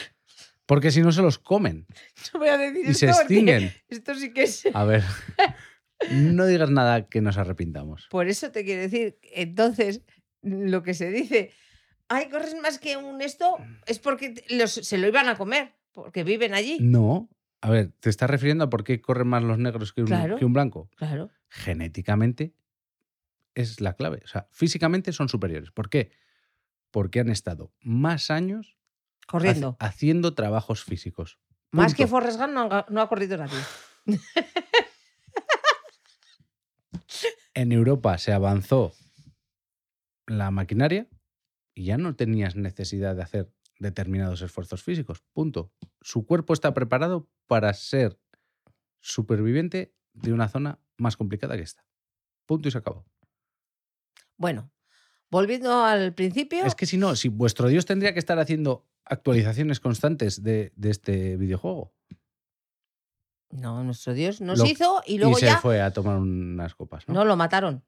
Porque 0.66 0.90
si 0.90 1.02
no 1.02 1.12
se 1.12 1.22
los 1.22 1.38
comen 1.38 1.86
no 2.32 2.40
voy 2.40 2.48
a 2.48 2.56
decir 2.58 2.84
y 2.86 2.90
esto 2.90 2.98
se 2.98 3.10
extinguen. 3.10 3.72
Esto 3.88 4.14
sí 4.14 4.32
que 4.32 4.44
es. 4.44 4.64
A 4.72 4.84
ver, 4.84 5.02
no 6.10 6.46
digas 6.46 6.70
nada 6.70 7.08
que 7.08 7.20
nos 7.20 7.36
arrepintamos. 7.38 8.06
Por 8.10 8.28
eso 8.28 8.50
te 8.50 8.64
quiero 8.64 8.82
decir, 8.82 9.18
entonces, 9.34 10.02
lo 10.42 10.82
que 10.82 10.94
se 10.94 11.10
dice, 11.10 11.52
ay, 12.08 12.28
corres 12.30 12.54
más 12.60 12.78
que 12.78 12.96
un 12.96 13.20
esto, 13.22 13.56
es 13.86 13.98
porque 13.98 14.42
los- 14.50 14.72
se 14.72 14.98
lo 14.98 15.06
iban 15.08 15.28
a 15.28 15.36
comer, 15.36 15.74
porque 15.92 16.24
viven 16.24 16.54
allí. 16.54 16.78
No. 16.80 17.28
A 17.62 17.68
ver, 17.70 17.92
¿te 18.00 18.08
estás 18.08 18.30
refiriendo 18.30 18.64
a 18.64 18.70
por 18.70 18.84
qué 18.84 19.02
corren 19.02 19.28
más 19.28 19.42
los 19.42 19.58
negros 19.58 19.92
que 19.92 20.00
un, 20.00 20.06
Claro. 20.06 20.38
que 20.38 20.44
un 20.46 20.52
blanco? 20.54 20.88
Claro. 20.96 21.30
Genéticamente 21.48 22.54
es 23.54 23.80
la 23.82 23.92
clave. 23.94 24.22
O 24.24 24.28
sea, 24.28 24.48
físicamente 24.50 25.12
son 25.12 25.28
superiores. 25.28 25.70
¿Por 25.70 25.90
qué? 25.90 26.10
Porque 26.90 27.20
han 27.20 27.28
estado 27.28 27.72
más 27.82 28.30
años 28.30 28.78
Corriendo. 29.26 29.76
haciendo 29.78 30.34
trabajos 30.34 30.82
físicos. 30.84 31.38
Más 31.70 31.94
que. 31.94 32.06
Forrest 32.06 32.38
Gump 32.40 32.52
no 32.54 32.62
ha, 32.62 32.86
no 32.88 33.00
ha 33.02 33.08
corrido 33.08 33.36
nadie. 33.36 33.58
En 37.54 37.72
Europa 37.72 38.16
se 38.18 38.32
avanzó 38.32 38.92
la 40.26 40.50
maquinaria 40.50 41.08
y 41.74 41.84
ya 41.84 41.98
no 41.98 42.14
tenías 42.14 42.56
necesidad 42.56 43.16
de 43.16 43.22
hacer 43.22 43.52
determinados 43.78 44.42
esfuerzos 44.42 44.82
físicos. 44.82 45.22
Punto. 45.32 45.72
Su 46.00 46.24
cuerpo 46.26 46.52
está 46.52 46.72
preparado 46.74 47.28
para 47.46 47.72
ser 47.74 48.18
superviviente 49.00 49.94
de 50.12 50.32
una 50.32 50.48
zona 50.48 50.78
más 50.96 51.16
complicada 51.16 51.56
que 51.56 51.62
esta. 51.62 51.84
Punto 52.46 52.68
y 52.68 52.70
se 52.70 52.78
acabó. 52.78 53.06
Bueno, 54.36 54.70
volviendo 55.30 55.84
al 55.84 56.14
principio, 56.14 56.64
Es 56.64 56.74
que 56.74 56.86
si 56.86 56.96
no, 56.96 57.16
si 57.16 57.28
vuestro 57.28 57.68
Dios 57.68 57.86
tendría 57.86 58.12
que 58.12 58.18
estar 58.18 58.38
haciendo 58.38 58.86
actualizaciones 59.04 59.80
constantes 59.80 60.42
de, 60.42 60.72
de 60.76 60.90
este 60.90 61.36
videojuego. 61.36 61.94
No, 63.50 63.82
nuestro 63.84 64.14
Dios 64.14 64.40
nos 64.40 64.58
Lo- 64.58 64.66
hizo 64.66 65.02
y 65.06 65.18
luego 65.18 65.36
y 65.36 65.40
se 65.40 65.46
ya 65.46 65.58
fue 65.58 65.80
a 65.80 65.92
tomar 65.92 66.16
unas 66.18 66.74
copas. 66.74 67.06
¿no? 67.08 67.14
no 67.14 67.24
lo 67.24 67.36
mataron. 67.36 67.82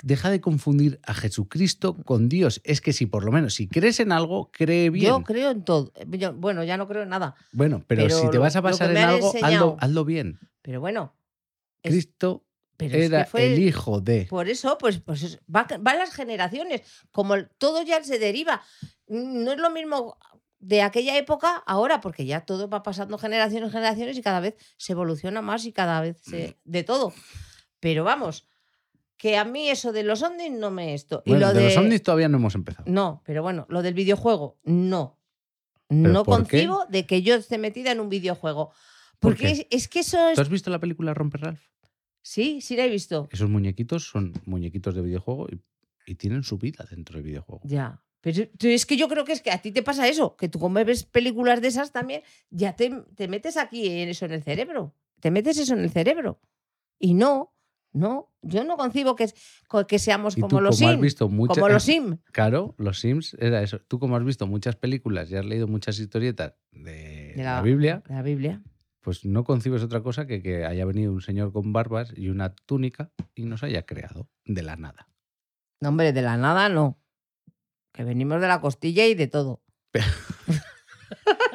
Deja 0.00 0.30
de 0.30 0.40
confundir 0.40 1.00
a 1.04 1.12
Jesucristo 1.12 1.96
con 2.04 2.28
Dios. 2.28 2.60
Es 2.62 2.80
que 2.80 2.92
si 2.92 3.06
por 3.06 3.24
lo 3.24 3.32
menos, 3.32 3.54
si 3.54 3.66
crees 3.66 3.98
en 3.98 4.12
algo, 4.12 4.48
cree 4.52 4.90
bien. 4.90 5.10
Yo 5.10 5.24
creo 5.24 5.50
en 5.50 5.64
todo. 5.64 5.92
Yo- 6.10 6.34
bueno, 6.34 6.62
ya 6.62 6.76
no 6.76 6.86
creo 6.86 7.02
en 7.02 7.08
nada. 7.08 7.34
Bueno, 7.50 7.82
pero, 7.84 8.02
Pero 8.04 8.20
si 8.20 8.28
te 8.28 8.36
lo- 8.36 8.42
vas 8.42 8.54
a 8.54 8.60
basar 8.60 8.92
en 8.92 8.96
algo, 8.98 9.32
hazlo, 9.42 9.76
hazlo 9.80 10.04
bien. 10.04 10.38
Pero 10.62 10.80
bueno, 10.80 11.14
es- 11.82 11.90
Cristo 11.90 12.44
pero 12.76 12.96
es 12.96 13.06
era 13.06 13.24
que 13.24 13.30
fue 13.30 13.52
el 13.54 13.58
hijo 13.60 14.00
de. 14.00 14.26
Por 14.30 14.48
eso, 14.48 14.78
pues, 14.78 15.00
pues 15.00 15.24
es- 15.24 15.40
va, 15.52 15.66
van 15.80 15.98
las 15.98 16.12
generaciones. 16.14 16.82
Como 17.10 17.34
todo 17.58 17.82
ya 17.82 18.00
se 18.04 18.20
deriva. 18.20 18.62
No 19.08 19.50
es 19.50 19.58
lo 19.58 19.70
mismo 19.70 20.16
de 20.60 20.82
aquella 20.82 21.16
época 21.16 21.62
ahora, 21.66 22.00
porque 22.00 22.26
ya 22.26 22.42
todo 22.42 22.68
va 22.68 22.82
pasando 22.82 23.18
generaciones, 23.18 23.70
generaciones 23.70 24.18
y 24.18 24.22
cada 24.22 24.40
vez 24.40 24.56
se 24.76 24.92
evoluciona 24.92 25.42
más 25.42 25.64
y 25.66 25.72
cada 25.72 26.00
vez 26.00 26.18
se, 26.20 26.58
de 26.64 26.82
todo. 26.82 27.12
Pero 27.80 28.04
vamos, 28.04 28.48
que 29.16 29.36
a 29.36 29.44
mí 29.44 29.68
eso 29.68 29.92
de 29.92 30.02
los 30.02 30.22
ovnis 30.22 30.50
no 30.50 30.70
me 30.70 30.94
esto. 30.94 31.22
y 31.24 31.30
Bueno, 31.30 31.46
lo 31.46 31.54
de, 31.54 31.60
de, 31.60 31.66
los 31.66 31.76
ovnis 31.76 32.02
todavía 32.02 32.28
no 32.28 32.38
hemos 32.38 32.54
empezado. 32.54 32.90
No, 32.90 33.22
pero 33.24 33.42
bueno, 33.42 33.66
lo 33.68 33.82
del 33.82 33.94
videojuego, 33.94 34.58
no. 34.64 35.18
No 35.90 36.22
por 36.22 36.46
qué? 36.46 36.66
concibo 36.66 36.84
de 36.88 37.06
que 37.06 37.22
yo 37.22 37.34
esté 37.34 37.56
metida 37.56 37.92
en 37.92 38.00
un 38.00 38.08
videojuego. 38.08 38.72
Porque 39.20 39.44
qué? 39.44 39.50
es, 39.50 39.66
es 39.70 39.88
que 39.88 40.00
eso 40.00 40.28
es... 40.28 40.34
¿Tú 40.34 40.42
has 40.42 40.48
visto 40.48 40.70
la 40.70 40.78
película 40.78 41.14
Romper 41.14 41.40
Ralph? 41.40 41.60
Sí, 42.20 42.60
sí 42.60 42.76
la 42.76 42.84
he 42.84 42.90
visto. 42.90 43.28
Esos 43.32 43.48
muñequitos 43.48 44.08
son 44.08 44.34
muñequitos 44.44 44.94
de 44.94 45.02
videojuego 45.02 45.48
y, 45.50 45.62
y 46.06 46.14
tienen 46.16 46.42
su 46.42 46.58
vida 46.58 46.84
dentro 46.90 47.16
del 47.16 47.24
videojuego. 47.24 47.62
Ya. 47.64 48.02
Pero 48.20 48.48
es 48.60 48.86
que 48.86 48.96
yo 48.96 49.08
creo 49.08 49.24
que 49.24 49.32
es 49.32 49.40
que 49.42 49.50
a 49.50 49.58
ti 49.62 49.70
te 49.70 49.82
pasa 49.82 50.08
eso, 50.08 50.36
que 50.36 50.48
tú 50.48 50.58
como 50.58 50.84
ves 50.84 51.04
películas 51.04 51.60
de 51.60 51.68
esas 51.68 51.92
también, 51.92 52.22
ya 52.50 52.74
te, 52.74 52.90
te 53.14 53.28
metes 53.28 53.56
aquí 53.56 53.88
en 53.88 54.08
eso 54.08 54.24
en 54.26 54.32
el 54.32 54.42
cerebro. 54.42 54.94
Te 55.20 55.30
metes 55.30 55.56
eso 55.58 55.74
en 55.74 55.80
el 55.80 55.90
cerebro. 55.90 56.40
Y 56.98 57.14
no, 57.14 57.54
no, 57.92 58.32
yo 58.42 58.64
no 58.64 58.76
concibo 58.76 59.14
que, 59.16 59.26
que 59.86 59.98
seamos 59.98 60.34
como 60.34 60.48
tú, 60.48 60.60
los 60.60 60.78
como 60.78 60.90
Sims. 60.90 61.00
visto 61.02 61.28
muchas, 61.28 61.56
Como 61.56 61.68
los 61.68 61.82
Sims. 61.84 62.18
Claro, 62.32 62.74
los 62.76 63.00
Sims 63.00 63.34
era 63.40 63.62
eso. 63.62 63.80
Tú 63.80 63.98
como 64.00 64.16
has 64.16 64.24
visto 64.24 64.46
muchas 64.46 64.74
películas 64.76 65.30
y 65.30 65.36
has 65.36 65.46
leído 65.46 65.68
muchas 65.68 65.98
historietas 65.98 66.54
de, 66.72 67.34
De 67.36 67.42
la, 67.44 67.62
Biblia, 67.62 68.02
de 68.08 68.14
la 68.14 68.22
Biblia. 68.22 68.62
pues 69.00 69.24
no 69.24 69.44
concibes 69.44 69.82
otra 69.82 70.02
cosa 70.02 70.26
que 70.26 70.42
que 70.42 70.64
haya 70.64 70.84
venido 70.84 71.12
un 71.12 71.20
señor 71.20 71.52
con 71.52 71.72
barbas 71.72 72.12
y 72.16 72.28
una 72.30 72.52
túnica 72.54 73.10
y 73.34 73.44
nos 73.44 73.62
haya 73.62 73.86
creado 73.86 74.28
de 74.44 74.62
la 74.62 74.76
nada. 74.76 75.08
No, 75.80 75.90
hombre, 75.90 76.12
de 76.12 76.22
la 76.22 76.36
nada 76.36 76.68
no. 76.68 76.98
Que 77.98 78.04
venimos 78.04 78.40
de 78.40 78.46
la 78.46 78.60
costilla 78.60 79.04
y 79.08 79.16
de 79.16 79.26
todo. 79.26 79.60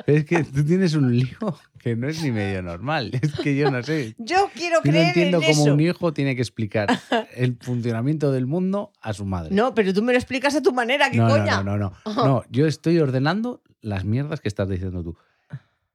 Es 0.08 0.26
que 0.26 0.44
tú 0.44 0.66
tienes 0.66 0.94
un 0.94 1.16
lío 1.16 1.38
que 1.80 1.96
no 1.96 2.10
es 2.10 2.22
ni 2.22 2.32
medio 2.32 2.62
normal. 2.62 3.12
Es 3.22 3.34
que 3.36 3.56
yo 3.56 3.72
no 3.72 3.82
sé. 3.82 4.14
Yo 4.18 4.50
quiero 4.54 4.80
Yo 4.84 4.92
no 4.92 4.92
creer 4.92 5.08
entiendo 5.08 5.38
en 5.38 5.44
cómo 5.44 5.64
eso. 5.64 5.74
un 5.74 5.80
hijo 5.80 6.12
tiene 6.12 6.36
que 6.36 6.42
explicar 6.42 6.90
el 7.38 7.56
funcionamiento 7.62 8.34
del 8.34 8.46
mundo 8.46 8.92
a 9.00 9.14
su 9.14 9.24
madre. 9.24 9.56
No, 9.56 9.74
pero 9.74 9.94
tú 9.94 10.04
me 10.04 10.12
lo 10.12 10.18
explicas 10.20 10.54
a 10.56 10.62
tu 10.62 10.74
manera, 10.74 11.10
¿qué 11.10 11.16
no, 11.18 11.30
no, 11.30 11.38
coña? 11.38 11.64
no, 11.64 11.78
no, 11.78 11.94
no. 12.06 12.14
No, 12.26 12.44
yo 12.50 12.68
estoy 12.68 13.00
ordenando 13.00 13.64
las 13.80 14.04
mierdas 14.04 14.42
que 14.42 14.50
estás 14.50 14.68
diciendo 14.68 15.02
tú. 15.02 15.16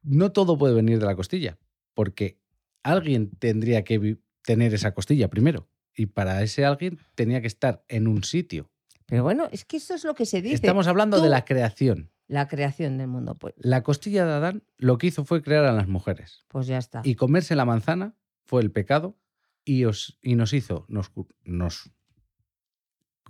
No 0.03 0.33
todo 0.33 0.57
puede 0.57 0.73
venir 0.73 0.99
de 0.99 1.05
la 1.05 1.15
costilla, 1.15 1.59
porque 1.93 2.39
alguien 2.83 3.33
tendría 3.39 3.85
que 3.85 4.17
tener 4.41 4.73
esa 4.73 4.95
costilla 4.95 5.29
primero. 5.29 5.69
Y 5.95 6.07
para 6.07 6.43
ese 6.43 6.65
alguien 6.65 6.99
tenía 7.15 7.43
que 7.43 7.49
estar 7.49 7.85
en 7.89 8.09
un 8.09 8.25
sitio. 8.25 8.71
Pero 9.09 9.23
bueno, 9.23 9.49
es 9.51 9.65
que 9.65 9.79
eso 9.79 9.95
es 9.95 10.05
lo 10.05 10.15
que 10.15 10.27
se 10.27 10.43
dice. 10.43 10.55
Estamos 10.57 10.87
hablando 10.87 11.21
de 11.23 11.31
la 11.31 11.45
creación. 11.45 12.11
La 12.27 12.47
creación 12.47 12.99
del 12.99 13.09
mundo, 13.09 13.37
pues, 13.37 13.55
La 13.57 13.83
costilla 13.83 14.27
de 14.27 14.33
Adán 14.35 14.63
lo 14.77 14.99
que 14.99 15.07
hizo 15.07 15.25
fue 15.25 15.43
crear 15.43 15.65
a 15.65 15.73
las 15.73 15.89
mujeres. 15.89 16.45
pues 16.49 16.67
ya 16.67 16.77
está. 16.77 17.01
Y 17.05 17.15
comerse 17.15 17.57
la 17.57 17.65
manzana 17.65 18.15
fue 18.45 18.61
el 18.61 18.71
pecado 18.71 19.17
y, 19.65 19.87
os, 19.87 20.19
y 20.21 20.35
nos 20.35 20.53
hizo, 20.53 20.85
nos, 20.89 21.11
nos 21.45 21.91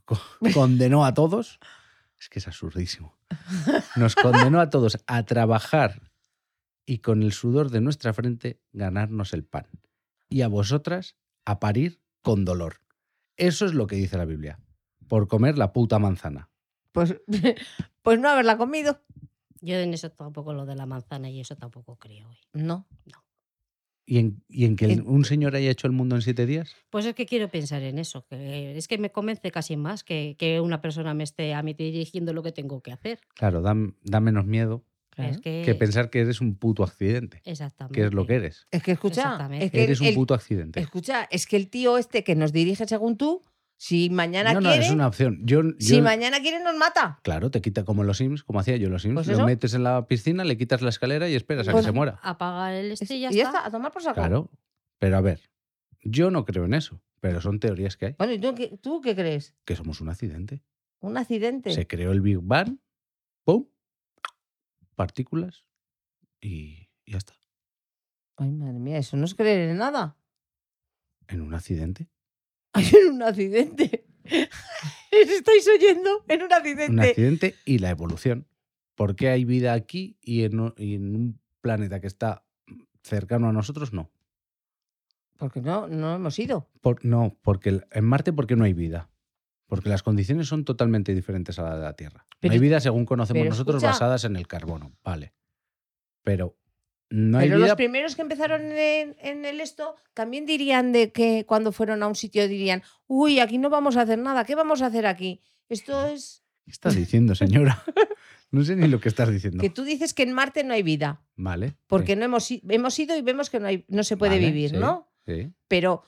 co- 0.05 0.19
condenó 0.53 1.05
a 1.05 1.15
todos. 1.15 1.61
Es 2.19 2.29
que 2.29 2.41
es 2.41 2.49
absurdísimo. 2.49 3.17
Nos 3.95 4.17
condenó 4.17 4.61
a 4.61 4.71
todos 4.71 4.99
a 5.07 5.23
trabajar 5.25 6.11
y 6.85 6.99
con 6.99 7.23
el 7.23 7.33
sudor 7.33 7.71
de 7.71 7.81
nuestra 7.81 8.13
frente 8.13 8.61
ganarnos 8.73 9.33
el 9.33 9.45
pan. 9.45 9.69
Y 10.29 10.43
a 10.43 10.49
vosotras 10.49 11.15
a 11.45 11.61
parir 11.61 12.01
con 12.23 12.45
dolor. 12.45 12.81
Eso 13.37 13.65
es 13.67 13.75
lo 13.75 13.87
que 13.87 13.95
dice 13.95 14.17
la 14.19 14.25
Biblia. 14.25 14.59
Por 15.09 15.27
comer 15.29 15.59
la 15.59 15.73
puta 15.73 15.99
manzana. 15.99 16.49
Pues, 16.93 17.17
pues 18.03 18.19
no 18.21 18.29
haberla 18.29 18.57
comido. 18.57 19.01
Yo 19.61 19.75
en 19.77 19.93
eso 19.93 20.11
tampoco 20.11 20.53
lo 20.53 20.67
de 20.67 20.77
la 20.77 20.87
manzana 20.87 21.31
y 21.31 21.41
eso 21.41 21.57
tampoco 21.57 21.97
creo. 21.97 22.31
¿eh? 22.31 22.37
No. 22.53 22.87
¿Y 24.07 24.19
en, 24.19 24.43
y 24.49 24.65
en 24.65 24.77
que 24.77 24.87
el- 24.87 25.03
un 25.03 25.25
señor 25.25 25.55
haya 25.55 25.71
hecho 25.71 25.87
el 25.87 25.93
mundo 25.93 26.17
en 26.17 26.23
siete 26.23 26.47
días? 26.47 26.75
Pues 26.91 27.05
es 27.05 27.15
que 27.15 27.27
quiero 27.27 27.49
pensar 27.51 27.83
en 27.83 27.99
eso. 27.99 28.25
Que 28.27 28.77
es 28.79 28.89
que 28.89 28.97
me 28.99 29.11
convence 29.11 29.51
casi 29.51 29.77
más 29.77 30.03
que, 30.05 30.37
que 30.39 30.61
una 30.61 30.81
persona 30.81 31.13
me 31.13 31.25
esté 31.25 31.53
a 31.55 31.63
mí 31.63 31.75
dirigiendo 31.75 32.33
lo 32.33 32.43
que 32.43 32.53
tengo 32.53 32.81
que 32.81 32.93
hacer. 32.93 33.21
Claro, 33.35 33.61
da, 33.61 33.75
da 34.05 34.21
menos 34.21 34.47
miedo 34.47 34.83
Es 35.19 35.41
que, 35.43 35.63
que 35.65 35.75
pensar 35.75 36.09
que 36.09 36.21
eres 36.21 36.41
un 36.41 36.55
puto 36.55 36.85
accidente. 36.85 37.43
Exactamente. 37.45 38.01
que 38.01 38.07
es 38.07 38.15
lo 38.15 38.27
que 38.27 38.37
eres. 38.37 38.67
Es 38.71 38.83
que 38.83 38.93
escucha, 38.93 39.47
es 39.59 39.71
que 39.73 39.83
Eres 39.85 40.01
un 40.01 40.07
el- 40.07 40.15
puto 40.15 40.33
accidente. 40.33 40.81
escucha, 40.81 41.25
es 41.31 41.47
que 41.47 41.57
el 41.57 41.69
tío 41.69 41.99
este 41.99 42.25
que 42.25 42.35
nos 42.35 42.53
dirige 42.53 42.87
según 42.87 43.19
tú, 43.19 43.43
si 43.81 44.11
mañana 44.11 44.53
No, 44.53 44.61
no, 44.61 44.69
quiere, 44.71 44.85
es 44.87 44.91
una 44.93 45.07
opción. 45.07 45.39
Yo, 45.45 45.63
si 45.79 46.03
mañana 46.03 46.41
quiere 46.41 46.63
nos 46.63 46.77
mata. 46.77 47.21
Claro, 47.23 47.51
te 47.51 47.61
quita 47.63 47.85
como 47.85 48.03
los 48.05 48.19
Sims, 48.19 48.43
como 48.43 48.59
hacía 48.61 48.77
yo 48.77 48.87
en 48.89 48.93
los 48.93 49.03
Sims. 49.03 49.15
Pues 49.15 49.27
lo 49.29 49.35
eso. 49.35 49.47
metes 49.47 49.73
en 49.75 49.85
la 49.85 50.07
piscina, 50.07 50.45
le 50.45 50.59
quitas 50.59 50.83
la 50.83 50.89
escalera 50.91 51.29
y 51.29 51.35
esperas 51.37 51.69
a 51.69 51.73
Pues- 51.73 51.85
que 51.87 51.91
se 51.91 51.95
muera. 51.95 52.19
Apagar 52.23 52.75
el 52.75 52.91
este 52.93 53.15
y 53.15 53.21
ya 53.21 53.31
y 53.31 53.37
ya 53.37 53.45
está. 53.45 53.59
está, 53.59 53.67
a 53.67 53.71
tomar 53.71 53.93
por 53.93 54.03
saco. 54.03 54.17
Claro. 54.17 54.51
Pero 54.99 55.17
a 55.17 55.21
ver, 55.21 55.49
yo 56.03 56.31
no 56.31 56.45
creo 56.45 56.65
en 56.65 56.75
eso. 56.75 57.01
Pero 57.21 57.41
son 57.41 57.59
teorías 57.61 57.97
que 57.97 58.07
hay. 58.07 58.15
Bueno, 58.19 58.33
¿y 58.35 58.41
tú, 58.41 58.55
qué- 58.55 58.79
tú 58.81 59.01
qué 59.01 59.15
crees? 59.17 59.55
Que 59.65 59.75
somos 59.77 60.01
un 60.01 60.09
accidente. 60.09 60.63
¿Un 61.01 61.17
accidente? 61.17 61.73
Se 61.73 61.87
creó 61.87 62.11
el 62.13 62.21
Big 62.21 62.39
Bang, 62.43 62.79
¡pum! 63.45 63.67
Partículas 64.97 65.65
y 66.41 66.89
y 67.05 67.13
ya 67.13 67.19
está. 67.19 67.33
Ay, 68.37 68.51
madre 68.53 68.79
mía, 68.79 68.99
eso 68.99 69.17
no 69.17 69.25
es 69.25 69.35
creer 69.35 69.71
en 69.71 69.79
nada. 69.79 70.17
En 71.27 71.41
un 71.41 71.55
accidente. 71.55 72.09
Hay 72.79 72.93
un 73.11 73.23
accidente. 73.23 74.05
¿Estáis 75.11 75.69
oyendo? 75.69 76.25
En 76.29 76.43
un 76.43 76.53
accidente. 76.53 76.93
Un 76.93 77.01
accidente 77.01 77.55
y 77.65 77.79
la 77.79 77.91
evolución. 77.91 78.47
¿Por 78.95 79.15
qué 79.17 79.29
hay 79.29 79.45
vida 79.45 79.73
aquí 79.73 80.17
y 80.21 80.43
en, 80.45 80.59
o- 80.61 80.75
y 80.77 80.95
en 80.97 81.15
un 81.15 81.41
planeta 81.61 82.01
que 82.01 82.07
está 82.07 82.45
cercano 83.03 83.49
a 83.49 83.53
nosotros 83.53 83.93
no? 83.93 84.11
Porque 85.39 85.61
no, 85.61 85.87
no 85.87 86.15
hemos 86.17 86.39
ido. 86.39 86.69
Por- 86.81 87.05
no, 87.05 87.37
porque 87.43 87.81
en 87.91 88.05
Marte 88.05 88.33
porque 88.33 88.57
no 88.57 88.65
hay 88.65 88.73
vida. 88.75 89.09
Porque 89.67 89.89
las 89.89 90.03
condiciones 90.03 90.49
son 90.49 90.65
totalmente 90.65 91.15
diferentes 91.15 91.59
a 91.59 91.63
la 91.63 91.77
de 91.77 91.83
la 91.85 91.93
Tierra. 91.95 92.27
Pero- 92.41 92.53
no 92.53 92.55
hay 92.55 92.59
vida 92.61 92.81
según 92.81 93.05
conocemos 93.05 93.47
nosotros 93.47 93.77
escucha- 93.77 93.93
basadas 93.93 94.25
en 94.25 94.37
el 94.37 94.47
carbono, 94.49 94.93
vale. 95.05 95.33
Pero 96.23 96.57
no 97.11 97.39
hay 97.39 97.49
Pero 97.49 97.59
vida 97.59 97.69
los 97.69 97.77
primeros 97.77 98.17
que 98.17 98.23
empezaron 98.23 98.63
en, 98.73 99.17
en 99.21 99.45
el 99.45 99.61
esto 99.61 99.97
también 100.15 100.47
dirían 100.47 100.93
de 100.93 101.13
que 101.13 101.45
cuando 101.47 101.73
fueron 101.73 102.03
a 102.03 102.07
un 102.07 102.15
sitio 102.15 102.47
dirían, 102.49 102.83
uy, 103.07 103.41
aquí 103.41 103.59
no 103.59 103.71
vamos 103.71 103.97
a 103.97 104.03
hacer 104.03 104.19
nada, 104.19 104.45
¿qué 104.45 104.55
vamos 104.55 104.83
a 104.83 104.87
hacer 104.87 105.07
aquí? 105.07 105.41
Esto 105.69 106.07
es 106.07 106.45
¿Qué 106.69 106.73
estás 106.73 106.95
diciendo, 106.95 107.35
señora? 107.35 107.83
no 108.51 108.63
sé 108.63 108.77
ni 108.77 108.89
lo 108.89 109.01
que 109.01 109.09
estás 109.09 109.31
diciendo. 109.31 109.59
que 109.59 109.71
tú 109.71 109.85
dices 109.85 110.13
que 110.13 110.23
en 110.23 110.35
Marte 110.35 110.65
no 110.65 110.75
hay 110.75 110.83
vida, 110.83 111.23
Vale. 111.35 111.77
porque 111.87 112.13
sí, 112.13 112.19
no 112.19 112.25
hemos, 112.27 112.51
hemos 112.51 112.99
ido 112.99 113.17
y 113.17 113.23
vemos 113.23 113.49
que 113.49 113.59
no, 113.59 113.69
hay, 113.69 113.87
no 113.89 114.05
se 114.05 114.19
puede 114.19 114.35
vale, 114.37 114.47
vivir, 114.47 114.71
sí, 114.71 114.77
¿no? 114.77 115.11
Sí. 115.25 115.51
Pero 115.67 116.03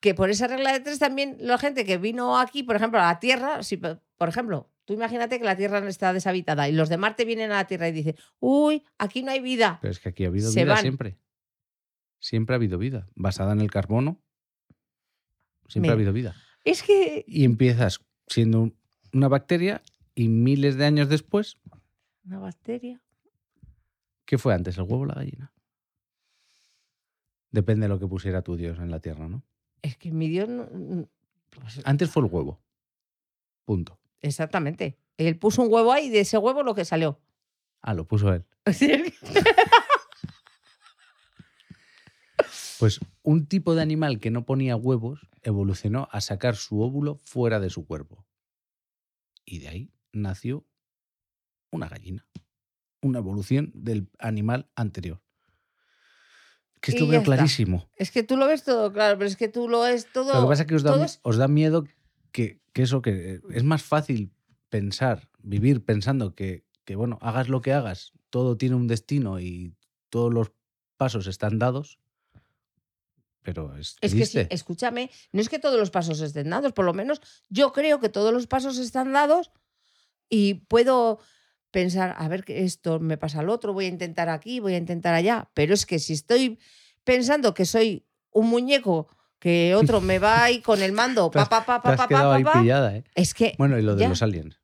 que 0.00 0.14
por 0.14 0.30
esa 0.30 0.46
regla 0.46 0.72
de 0.72 0.80
tres 0.80 0.98
también 0.98 1.36
la 1.40 1.58
gente 1.58 1.84
que 1.84 1.98
vino 1.98 2.38
aquí, 2.38 2.62
por 2.62 2.76
ejemplo, 2.76 2.98
a 3.00 3.06
la 3.06 3.20
Tierra, 3.20 3.62
si, 3.62 3.76
por 3.76 4.28
ejemplo, 4.28 4.70
tú 4.88 4.94
imagínate 4.94 5.38
que 5.38 5.44
la 5.44 5.54
Tierra 5.54 5.82
no 5.82 5.88
está 5.88 6.14
deshabitada 6.14 6.66
y 6.66 6.72
los 6.72 6.88
de 6.88 6.96
Marte 6.96 7.26
vienen 7.26 7.52
a 7.52 7.56
la 7.56 7.66
Tierra 7.66 7.88
y 7.90 7.92
dicen, 7.92 8.16
uy, 8.40 8.82
aquí 8.96 9.22
no 9.22 9.30
hay 9.30 9.40
vida. 9.40 9.78
Pero 9.82 9.92
es 9.92 10.00
que 10.00 10.08
aquí 10.08 10.24
ha 10.24 10.28
habido 10.28 10.50
Se 10.50 10.62
vida 10.64 10.72
van. 10.72 10.80
siempre. 10.80 11.18
Siempre 12.20 12.54
ha 12.54 12.56
habido 12.56 12.78
vida. 12.78 13.06
Basada 13.14 13.52
en 13.52 13.60
el 13.60 13.70
carbono. 13.70 14.18
Siempre 15.68 15.90
ha 15.90 15.92
habido 15.92 16.14
vida. 16.14 16.34
Es 16.64 16.82
que... 16.82 17.22
Y 17.28 17.44
empiezas 17.44 18.00
siendo 18.28 18.62
un- 18.62 18.78
una 19.12 19.28
bacteria 19.28 19.82
y 20.14 20.28
miles 20.28 20.76
de 20.76 20.86
años 20.86 21.10
después, 21.10 21.58
Una 22.24 22.38
bacteria. 22.38 23.02
¿qué 24.24 24.38
fue 24.38 24.54
antes, 24.54 24.78
el 24.78 24.84
huevo 24.84 25.00
o 25.00 25.06
la 25.06 25.14
gallina? 25.16 25.52
Depende 27.50 27.84
de 27.84 27.88
lo 27.90 27.98
que 27.98 28.06
pusiera 28.06 28.40
tu 28.42 28.56
Dios 28.56 28.78
en 28.78 28.90
la 28.90 29.00
tierra, 29.00 29.28
¿no? 29.28 29.42
Es 29.82 29.98
que 29.98 30.10
mi 30.12 30.28
Dios 30.28 30.48
no- 30.48 31.08
pues, 31.50 31.80
Antes 31.84 32.10
fue 32.10 32.24
el 32.24 32.30
huevo. 32.32 32.58
Punto. 33.66 33.97
Exactamente. 34.20 34.98
Él 35.16 35.38
puso 35.38 35.62
un 35.62 35.72
huevo 35.72 35.92
ahí 35.92 36.06
y 36.06 36.10
de 36.10 36.20
ese 36.20 36.38
huevo 36.38 36.62
lo 36.62 36.74
que 36.74 36.84
salió. 36.84 37.20
Ah, 37.80 37.94
lo 37.94 38.06
puso 38.06 38.32
él. 38.32 38.44
Pues 42.78 43.00
un 43.24 43.46
tipo 43.46 43.74
de 43.74 43.82
animal 43.82 44.20
que 44.20 44.30
no 44.30 44.44
ponía 44.46 44.76
huevos 44.76 45.26
evolucionó 45.42 46.08
a 46.12 46.20
sacar 46.20 46.54
su 46.54 46.80
óvulo 46.80 47.16
fuera 47.16 47.58
de 47.58 47.70
su 47.70 47.84
cuerpo. 47.86 48.24
Y 49.44 49.58
de 49.58 49.68
ahí 49.68 49.90
nació 50.12 50.64
una 51.72 51.88
gallina. 51.88 52.24
Una 53.02 53.18
evolución 53.18 53.72
del 53.74 54.08
animal 54.20 54.70
anterior. 54.76 55.20
Que 56.80 56.92
esto 56.92 57.08
veo 57.08 57.18
está. 57.20 57.34
clarísimo. 57.34 57.90
es 57.96 58.12
que 58.12 58.22
tú 58.22 58.36
lo 58.36 58.46
ves 58.46 58.62
todo, 58.62 58.92
claro, 58.92 59.18
pero 59.18 59.26
es 59.28 59.36
que 59.36 59.48
tú 59.48 59.68
lo 59.68 59.80
ves 59.80 60.06
todo. 60.12 60.32
Lo 60.32 60.42
que 60.42 60.46
pasa 60.48 60.62
es 60.62 60.68
que 60.68 60.74
os 60.76 60.84
da, 60.84 61.04
es- 61.04 61.18
os 61.24 61.36
da 61.36 61.48
miedo 61.48 61.84
que, 62.32 62.60
que 62.72 62.82
eso, 62.82 63.02
que 63.02 63.34
eh, 63.34 63.40
es 63.50 63.64
más 63.64 63.82
fácil 63.82 64.32
pensar, 64.68 65.28
vivir 65.38 65.84
pensando 65.84 66.34
que, 66.34 66.64
que, 66.84 66.96
bueno, 66.96 67.18
hagas 67.20 67.48
lo 67.48 67.60
que 67.60 67.72
hagas, 67.72 68.12
todo 68.30 68.56
tiene 68.56 68.76
un 68.76 68.86
destino 68.86 69.40
y 69.40 69.74
todos 70.10 70.32
los 70.32 70.52
pasos 70.96 71.26
están 71.26 71.58
dados. 71.58 71.98
Pero 73.42 73.76
es 73.76 73.96
Es 74.00 74.14
que 74.14 74.26
sí, 74.26 74.40
escúchame, 74.50 75.10
no 75.32 75.40
es 75.40 75.48
que 75.48 75.58
todos 75.58 75.78
los 75.78 75.90
pasos 75.90 76.20
estén 76.20 76.50
dados, 76.50 76.72
por 76.72 76.84
lo 76.84 76.92
menos 76.92 77.20
yo 77.48 77.72
creo 77.72 77.98
que 77.98 78.10
todos 78.10 78.32
los 78.32 78.46
pasos 78.46 78.78
están 78.78 79.12
dados 79.12 79.50
y 80.28 80.54
puedo, 80.54 81.20
pensar, 81.70 82.14
a 82.18 82.28
ver, 82.28 82.44
esto 82.48 83.00
me 83.00 83.18
pasa 83.18 83.40
al 83.40 83.48
otro, 83.48 83.72
voy 83.72 83.86
a 83.86 83.88
intentar 83.88 84.28
aquí, 84.28 84.60
voy 84.60 84.74
a 84.74 84.78
intentar 84.78 85.14
allá. 85.14 85.50
Pero 85.54 85.74
es 85.74 85.86
que 85.86 85.98
si 85.98 86.12
estoy 86.14 86.58
pensando 87.04 87.54
que 87.54 87.64
soy 87.64 88.06
un 88.30 88.48
muñeco 88.48 89.08
que 89.38 89.74
otro 89.74 90.00
me 90.00 90.18
va 90.18 90.44
ahí 90.44 90.60
con 90.62 90.82
el 90.82 90.92
mando, 90.92 91.30
pa, 91.30 91.46
pa, 91.48 91.64
pa, 91.64 91.80
pa, 91.82 91.96
pa, 91.96 92.08
pa, 92.08 92.34
ahí 92.34 92.44
pa, 92.44 92.60
pillada, 92.60 92.96
¿eh? 92.96 93.04
Es 93.14 93.34
que. 93.34 93.54
Bueno, 93.58 93.78
y 93.78 93.82
lo 93.82 93.94
de 93.94 94.02
ya. 94.02 94.08
los 94.08 94.22
aliens. 94.22 94.60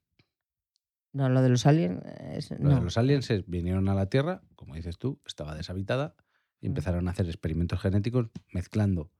No, 1.12 1.28
lo 1.28 1.43
de 1.43 1.49
los 1.49 1.64
aliens. 1.66 2.02
es- 2.33 2.50
Lo 2.50 2.71
no. 2.71 2.75
de 2.76 2.81
los 2.81 2.99
aliens 2.99 3.31
es, 3.31 3.47
vinieron 3.49 3.88
a 3.88 3.95
la 3.95 4.07
Tierra, 4.07 4.43
como 4.57 4.75
dices 4.75 4.99
tú, 4.99 5.21
estaba 5.26 5.54
deshabitada, 5.54 6.16
y 6.61 6.66
Mm. 6.66 6.71
empezaron 6.71 7.07
a 7.09 7.12
hacer 7.12 7.26
experimentos 7.26 7.81
genéticos 7.81 8.31
mezclando 8.52 9.12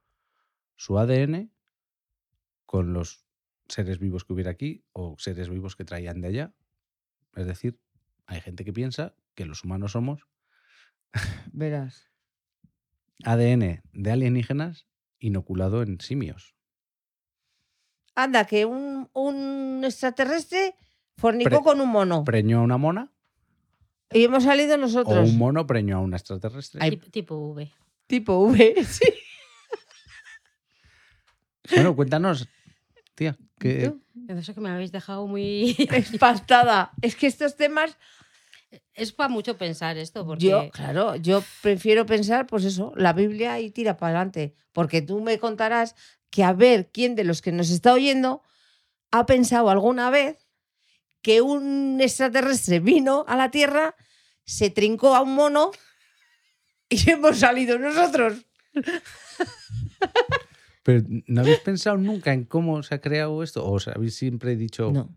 su 0.77 0.99
ADN 0.99 1.51
con 2.67 2.93
los 2.93 3.25
seres 3.69 3.99
vivos 4.01 4.25
que 4.25 4.33
hubiera 4.33 4.51
aquí 4.51 4.85
o 4.93 5.15
seres 5.19 5.49
vivos 5.49 5.77
que 5.77 5.85
traían 5.85 6.21
de 6.21 6.29
allá. 6.29 6.55
Es 7.37 7.47
decir, 7.47 7.79
hay 8.27 8.41
gente 8.41 8.65
que 8.65 8.73
piensa 8.73 9.15
que 9.35 9.47
los 9.47 9.63
humanos 9.65 9.93
somos 9.93 10.27
Verás. 11.53 12.11
ADN 13.25 13.83
de 13.93 14.11
alienígenas 14.11 14.87
inoculado 15.27 15.83
en 15.83 16.01
simios. 16.01 16.55
Anda, 18.15 18.45
que 18.45 18.65
un, 18.65 19.09
un 19.13 19.83
extraterrestre 19.85 20.77
fornicó 21.17 21.51
Pre- 21.51 21.61
con 21.63 21.81
un 21.81 21.89
mono. 21.91 22.25
Preñó 22.25 22.59
a 22.61 22.63
una 22.63 22.77
mona 22.79 23.11
y 24.13 24.25
hemos 24.25 24.45
salido 24.45 24.75
o 24.75 24.79
nosotros. 24.79 25.29
un 25.31 25.39
mono 25.39 25.67
preñó 25.67 25.97
a 25.97 26.01
una 26.01 26.17
extraterrestre. 26.17 26.81
Ay, 26.83 26.93
Tip- 26.93 27.11
tipo 27.11 27.37
V. 27.53 27.73
Tipo 28.07 28.39
V. 28.41 28.75
Sí. 31.65 31.75
Bueno, 31.77 31.97
cuéntanos, 31.97 32.47
tía, 33.15 33.39
que. 33.59 33.95
Eso 34.29 34.55
que 34.55 34.61
me 34.61 34.69
habéis 34.69 34.93
dejado 34.93 35.27
muy... 35.27 35.75
Espastada. 35.91 36.93
Es 37.01 37.17
que 37.17 37.27
estos 37.27 37.57
temas. 37.57 37.97
Es 38.95 39.13
para 39.13 39.29
mucho 39.29 39.57
pensar 39.57 39.97
esto, 39.97 40.27
porque... 40.27 40.47
Yo, 40.47 40.71
claro, 40.71 41.17
yo 41.17 41.43
prefiero 41.63 42.07
pensar, 42.07 42.47
pues 42.47 42.65
eso, 42.65 42.93
la 42.97 43.13
Biblia 43.13 43.61
y 43.61 43.71
tira 43.71 43.97
para 43.97 44.11
adelante. 44.11 44.55
Porque 44.73 45.03
tú 45.03 45.21
me 45.21 45.39
contarás 45.39 45.95
que 46.31 46.45
a 46.45 46.53
ver 46.53 46.91
quién 46.93 47.15
de 47.15 47.25
los 47.25 47.43
que 47.43 47.53
nos 47.53 47.71
está 47.71 47.93
oyendo 47.93 48.43
ha 49.11 49.27
pensado 49.27 49.71
alguna 49.71 50.11
vez 50.11 50.49
que 51.23 51.41
un 51.41 52.01
extraterrestre 52.01 52.81
vino 52.81 53.25
a 53.29 53.37
la 53.37 53.51
Tierra, 53.51 53.95
se 54.45 54.69
trincó 54.71 55.15
a 55.15 55.23
un 55.23 55.35
mono 55.35 55.71
y 56.89 56.99
hemos 57.11 57.39
salido 57.39 57.79
nosotros. 57.79 58.45
Pero 60.83 61.03
¿no 61.09 61.41
habéis 61.41 61.61
pensado 61.61 61.97
nunca 61.97 62.33
en 62.33 62.45
cómo 62.45 62.83
se 62.83 62.95
ha 62.95 63.01
creado 63.01 63.43
esto? 63.43 63.65
¿O 63.65 63.73
os 63.73 63.89
habéis 63.89 64.17
siempre 64.17 64.55
dicho, 64.57 64.91
No. 64.93 65.17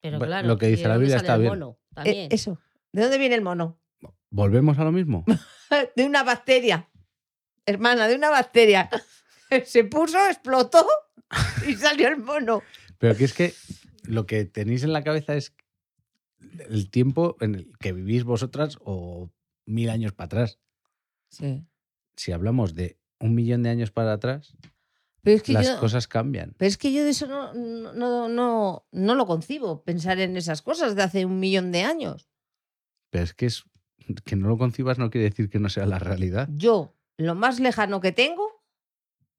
Pero 0.00 0.20
claro, 0.20 0.46
lo 0.46 0.58
que 0.58 0.68
¿y 0.68 0.76
dice 0.76 0.86
la 0.86 0.96
Biblia 0.96 1.16
está 1.16 1.36
bien. 1.36 1.50
mono? 1.50 1.80
Eh, 2.04 2.28
eso. 2.30 2.60
¿De 2.92 3.02
dónde 3.02 3.18
viene 3.18 3.34
el 3.34 3.42
mono? 3.42 3.78
volvemos 4.30 4.78
a 4.78 4.84
lo 4.84 4.92
mismo? 4.92 5.24
De 5.96 6.04
una 6.04 6.22
bacteria. 6.22 6.88
Hermana, 7.66 8.08
de 8.08 8.14
una 8.14 8.30
bacteria. 8.30 8.88
Se 9.64 9.84
puso, 9.84 10.18
explotó 10.26 10.86
y 11.66 11.74
salió 11.74 12.08
el 12.08 12.16
mono. 12.18 12.62
Pero 12.98 13.14
que 13.16 13.24
es 13.24 13.34
que 13.34 13.54
lo 14.04 14.26
que 14.26 14.44
tenéis 14.46 14.84
en 14.84 14.92
la 14.92 15.04
cabeza 15.04 15.34
es 15.34 15.54
el 16.70 16.90
tiempo 16.90 17.36
en 17.40 17.54
el 17.56 17.72
que 17.78 17.92
vivís 17.92 18.24
vosotras 18.24 18.78
o 18.80 19.30
mil 19.66 19.90
años 19.90 20.12
para 20.12 20.26
atrás. 20.26 20.58
Sí. 21.30 21.64
Si 22.16 22.32
hablamos 22.32 22.74
de 22.74 22.98
un 23.20 23.34
millón 23.34 23.62
de 23.62 23.70
años 23.70 23.90
para 23.90 24.14
atrás, 24.14 24.56
Pero 25.22 25.36
es 25.36 25.42
que 25.42 25.52
las 25.52 25.66
yo. 25.66 25.80
cosas 25.80 26.08
cambian. 26.08 26.54
Pero 26.56 26.68
es 26.68 26.78
que 26.78 26.92
yo 26.92 27.04
de 27.04 27.10
eso 27.10 27.26
no, 27.26 27.52
no, 27.52 27.92
no, 27.92 28.28
no, 28.28 28.86
no 28.92 29.14
lo 29.14 29.26
concibo, 29.26 29.82
pensar 29.84 30.18
en 30.20 30.36
esas 30.38 30.62
cosas 30.62 30.96
de 30.96 31.02
hace 31.02 31.24
un 31.26 31.38
millón 31.38 31.70
de 31.72 31.82
años. 31.82 32.28
Pero 33.10 33.24
es 33.24 33.34
que 33.34 33.46
es 33.46 33.64
que 34.24 34.36
no 34.36 34.48
lo 34.48 34.56
concibas 34.58 34.98
no 34.98 35.10
quiere 35.10 35.28
decir 35.28 35.50
que 35.50 35.58
no 35.58 35.68
sea 35.68 35.84
la 35.86 35.98
realidad. 35.98 36.48
Yo, 36.52 36.94
lo 37.16 37.34
más 37.34 37.60
lejano 37.60 38.00
que 38.00 38.12
tengo, 38.12 38.62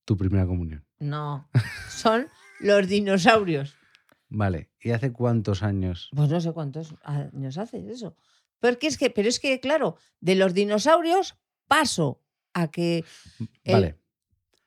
Tu 0.05 0.15
primera 0.17 0.45
comunión. 0.45 0.85
no, 0.99 1.47
son 1.89 2.27
los 2.59 2.87
dinosaurios. 2.87 3.75
Vale. 4.29 4.69
¿Y 4.79 4.91
hace 4.91 5.11
cuántos 5.11 5.63
años? 5.63 6.09
Pues 6.15 6.29
no 6.29 6.39
sé 6.39 6.51
cuántos 6.53 6.93
años 7.03 7.57
hace 7.57 7.83
eso. 7.91 8.15
Porque 8.59 8.87
es 8.87 8.97
que, 8.97 9.09
pero 9.09 9.27
es 9.27 9.39
que, 9.39 9.59
claro, 9.59 9.97
de 10.19 10.35
los 10.35 10.53
dinosaurios 10.53 11.35
paso 11.67 12.21
a 12.53 12.69
que 12.69 13.03
el, 13.63 13.73
Vale. 13.73 13.99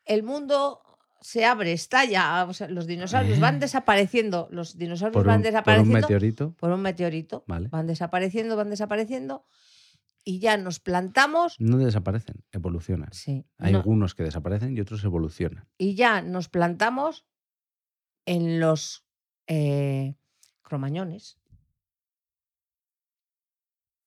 el 0.04 0.22
mundo 0.24 0.81
se 1.22 1.44
abre, 1.44 1.72
estalla, 1.72 2.44
o 2.48 2.52
sea, 2.52 2.68
los 2.68 2.86
dinosaurios 2.86 3.40
van 3.40 3.60
desapareciendo, 3.60 4.48
los 4.50 4.76
dinosaurios 4.76 5.14
Por 5.14 5.26
van 5.26 5.36
un, 5.38 5.42
por 5.42 5.48
un 5.48 5.52
desapareciendo 5.52 6.00
meteorito. 6.00 6.54
por 6.54 6.70
un 6.72 6.82
meteorito. 6.82 7.44
Vale. 7.46 7.68
Van 7.68 7.86
desapareciendo, 7.86 8.56
van 8.56 8.70
desapareciendo 8.70 9.44
y 10.24 10.38
ya 10.38 10.56
nos 10.56 10.80
plantamos. 10.80 11.56
No 11.58 11.78
desaparecen, 11.78 12.44
evolucionan. 12.52 13.12
Sí. 13.12 13.44
Hay 13.58 13.72
no, 13.72 13.78
algunos 13.78 14.14
que 14.14 14.24
desaparecen 14.24 14.76
y 14.76 14.80
otros 14.80 15.02
evolucionan. 15.04 15.66
y 15.78 15.94
ya 15.94 16.22
nos 16.22 16.48
plantamos 16.48 17.24
en 18.26 18.60
los 18.60 19.04
eh, 19.46 20.16
cromañones. 20.62 21.38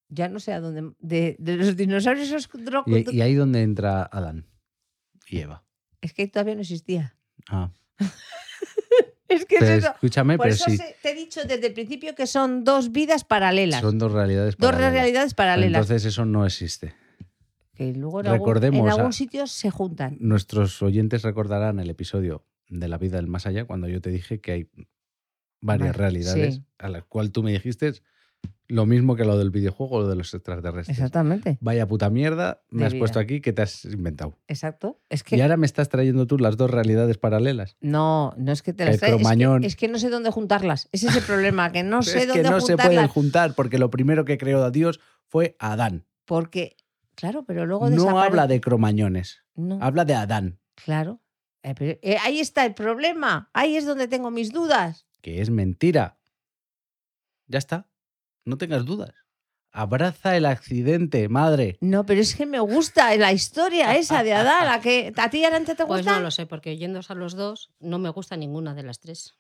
Ya 0.08 0.30
no 0.30 0.40
sé 0.40 0.54
a 0.54 0.62
dónde. 0.62 0.94
De, 1.00 1.36
de 1.40 1.58
los 1.58 1.76
dinosaurios. 1.76 2.30
esos 2.30 2.50
Y, 2.86 3.18
y 3.18 3.22
ahí 3.22 3.34
donde 3.34 3.64
entra 3.64 4.04
Adán 4.04 4.48
y 5.28 5.40
Eva. 5.40 5.65
Es 6.06 6.14
que 6.14 6.28
todavía 6.28 6.54
no 6.56 6.62
existía. 6.62 7.16
Ah, 7.50 7.72
Es 9.28 9.46
que 9.46 9.56
es 9.56 9.62
pero 9.62 9.74
eso. 9.74 9.92
escúchame, 9.94 10.38
Por 10.38 10.44
pero 10.46 10.56
eso 10.56 10.70
sí, 10.70 10.78
te 11.02 11.10
he 11.10 11.16
dicho 11.16 11.42
desde 11.44 11.66
el 11.68 11.74
principio 11.74 12.14
que 12.14 12.28
son 12.28 12.64
dos 12.64 12.92
vidas 12.92 13.24
paralelas. 13.24 13.82
son 13.82 13.98
dos 13.98 14.12
realidades 14.12 14.56
dos 14.56 14.70
paralelas. 14.70 14.94
realidades 14.94 15.34
paralelas. 15.34 15.82
Entonces 15.82 16.06
eso 16.06 16.26
no 16.26 16.46
existe. 16.46 16.94
que 17.74 17.92
luego 17.94 18.20
en 18.22 18.28
algún, 18.28 18.40
recordemos 18.40 18.82
en 18.82 18.90
a- 18.90 18.94
algún 18.94 19.14
sitio 19.14 19.48
se 19.48 19.72
juntan. 19.72 20.18
Nuestros 20.20 20.80
oyentes 20.84 21.24
recordarán 21.24 21.80
el 21.80 21.90
episodio 21.90 22.46
de 22.70 22.88
la 22.88 22.98
vida 23.00 23.18
del 23.18 23.26
más 23.28 23.48
allá 23.48 23.66
cuando 23.66 23.88
yo 23.88 24.00
te 24.00 24.12
dije 24.12 24.40
que 24.40 24.52
hay 24.52 24.70
varias 25.60 25.90
Vale, 25.90 25.98
realidades 25.98 26.56
sí. 26.56 26.64
a 26.78 26.90
las 26.90 27.04
cuales 27.06 27.32
tú 27.32 27.42
me 27.42 27.52
dijiste 27.52 27.94
lo 28.68 28.86
mismo 28.86 29.16
que 29.16 29.26
lo 29.26 29.38
del 29.38 29.52
videojuego 29.52 29.98
o 29.98 30.02
lo 30.02 30.08
de 30.08 30.16
los 30.16 30.34
extraterrestres. 30.34 30.98
Exactamente. 30.98 31.58
Vaya 31.62 31.88
puta 31.88 32.10
mierda 32.10 32.62
me 32.70 32.82
De 32.82 32.86
has 32.88 32.94
puesto 32.96 33.20
aquí 33.20 33.42
que 33.42 33.54
te 33.54 33.62
has 33.62 33.86
inventado. 33.86 34.38
Exacto. 34.48 35.00
Es 35.10 35.24
que 35.24 35.38
Y 35.38 35.42
ahora 35.42 35.58
me 35.58 35.66
estás 35.66 35.90
trayendo 35.90 36.26
tú 36.28 36.38
las 36.38 36.58
dos 36.58 36.72
realidades 36.72 37.18
paralelas. 37.18 37.78
No, 37.82 38.34
no 38.38 38.52
es 38.52 38.62
que 38.64 38.74
te 38.74 38.86
las 38.86 38.98
traiga, 38.98 39.18
es 39.18 39.28
que-. 39.38 39.68
Es, 39.68 39.76
que, 39.76 39.88
no 39.88 40.00
sé 40.00 40.10
dónde 40.10 40.32
juntarlas. 40.32 40.90
Ese 40.92 41.08
es 41.08 41.16
el 41.16 41.24
problema, 41.24 41.72
que 41.72 41.84
no 41.84 42.02
sé 42.04 42.20
es 42.20 42.28
dónde 42.28 42.44
que 42.44 42.50
no 42.50 42.60
se 42.62 42.76
pueden 42.76 43.08
juntarlas. 43.08 43.12
juntar 43.12 43.54
porque 43.56 43.78
lo 43.78 43.90
primero 43.90 44.26
que 44.26 44.38
creó 44.38 44.64
a 44.64 44.72
Dios 44.72 45.00
fue 45.28 45.56
Adán. 45.60 46.06
porque, 46.26 46.78
claro, 47.16 47.46
pero 47.46 47.66
luego 47.66 47.90
No 47.90 48.20
habla 48.20 48.48
de 48.48 48.62
cromañones, 48.62 49.44
No, 49.56 49.80
habla 49.82 50.06
de 50.06 50.16
Adán, 50.16 50.60
claro. 50.76 51.22
Eh, 51.64 51.74
pero, 51.78 51.98
eh, 52.02 52.18
ahí 52.24 52.40
está 52.40 52.64
el 52.66 52.76
problema. 52.76 53.50
Ahí 53.54 53.76
es 53.76 53.86
donde 53.86 54.08
tengo 54.08 54.30
mis 54.32 54.52
dudas. 54.52 55.08
que 55.22 55.42
es 55.42 55.50
mentira. 55.50 56.20
Ya 57.48 57.58
está, 57.60 57.88
no 58.46 58.58
tengas 58.58 58.86
dudas. 58.86 59.12
Abraza 59.72 60.38
el 60.38 60.46
accidente, 60.46 61.28
madre. 61.28 61.78
No, 61.82 62.06
pero 62.06 62.22
es 62.22 62.34
que 62.36 62.46
me 62.46 62.60
gusta 62.62 63.14
la 63.18 63.34
historia 63.34 63.98
esa 63.98 64.24
de 64.24 64.34
Adán. 64.34 64.70
¿A, 64.70 64.80
que, 64.80 65.12
¿a 65.18 65.30
ti, 65.30 65.44
Arancha, 65.44 65.76
te 65.76 65.86
Pues 65.86 66.00
gusta? 66.02 66.16
no 66.16 66.22
lo 66.24 66.32
sé, 66.32 66.46
porque 66.46 66.72
oyéndose 66.72 67.12
a 67.12 67.16
los 67.18 67.34
dos, 67.36 67.72
no 67.82 68.00
me 68.00 68.10
gusta 68.10 68.38
ninguna 68.38 68.74
de 68.74 68.84
las 68.84 69.00
tres. 69.02 69.36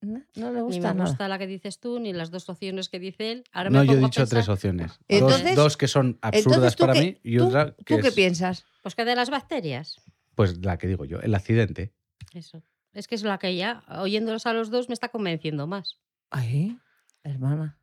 No, 0.00 0.20
no 0.36 0.50
le 0.52 0.58
Ni 0.58 0.60
gusta 0.62 0.88
me 0.94 0.98
nada. 0.98 1.10
gusta 1.10 1.28
la 1.28 1.38
que 1.38 1.46
dices 1.46 1.78
tú, 1.80 1.98
ni 2.00 2.12
las 2.12 2.30
dos 2.30 2.48
opciones 2.48 2.88
que 2.88 2.98
dice 3.00 3.32
él. 3.32 3.44
Ahora 3.52 3.70
No, 3.70 3.80
me 3.80 3.86
yo 3.86 3.92
he 3.94 3.96
dicho 3.96 4.26
tres 4.26 4.48
opciones. 4.48 4.88
Dos- 4.88 4.98
Entonces- 5.08 5.56
dos, 5.56 5.76
que 5.76 5.88
son 5.88 6.18
absurdas 6.22 6.46
Entonces, 6.56 6.76
¿tú 6.76 6.80
para 6.82 6.92
qué- 6.94 7.00
mí 7.00 7.18
y 7.22 7.36
tú- 7.38 7.46
otra 7.46 7.74
que 7.84 7.96
¿Tú 7.96 8.00
qué 8.02 8.08
es, 8.08 8.14
piensas? 8.14 8.64
Pues 8.82 8.94
que 8.96 9.04
de 9.04 9.14
las 9.16 9.30
bacterias. 9.30 10.00
pues 10.34 10.58
la 10.64 10.76
que 10.78 10.86
digo 10.88 11.04
yo, 11.04 11.20
el 11.20 11.34
accidente. 11.34 11.92
Eso. 12.32 12.62
Es 12.92 13.06
que 13.06 13.14
es 13.14 13.22
la 13.22 13.38
que 13.38 13.54
ya, 13.54 13.84
oyéndolos 14.00 14.46
a 14.46 14.52
los 14.52 14.70
dos, 14.70 14.88
me 14.88 14.94
está 14.94 15.08
convenciendo 15.08 15.66
más. 15.66 15.98
Ay, 16.30 16.78
hermana. 17.22 17.78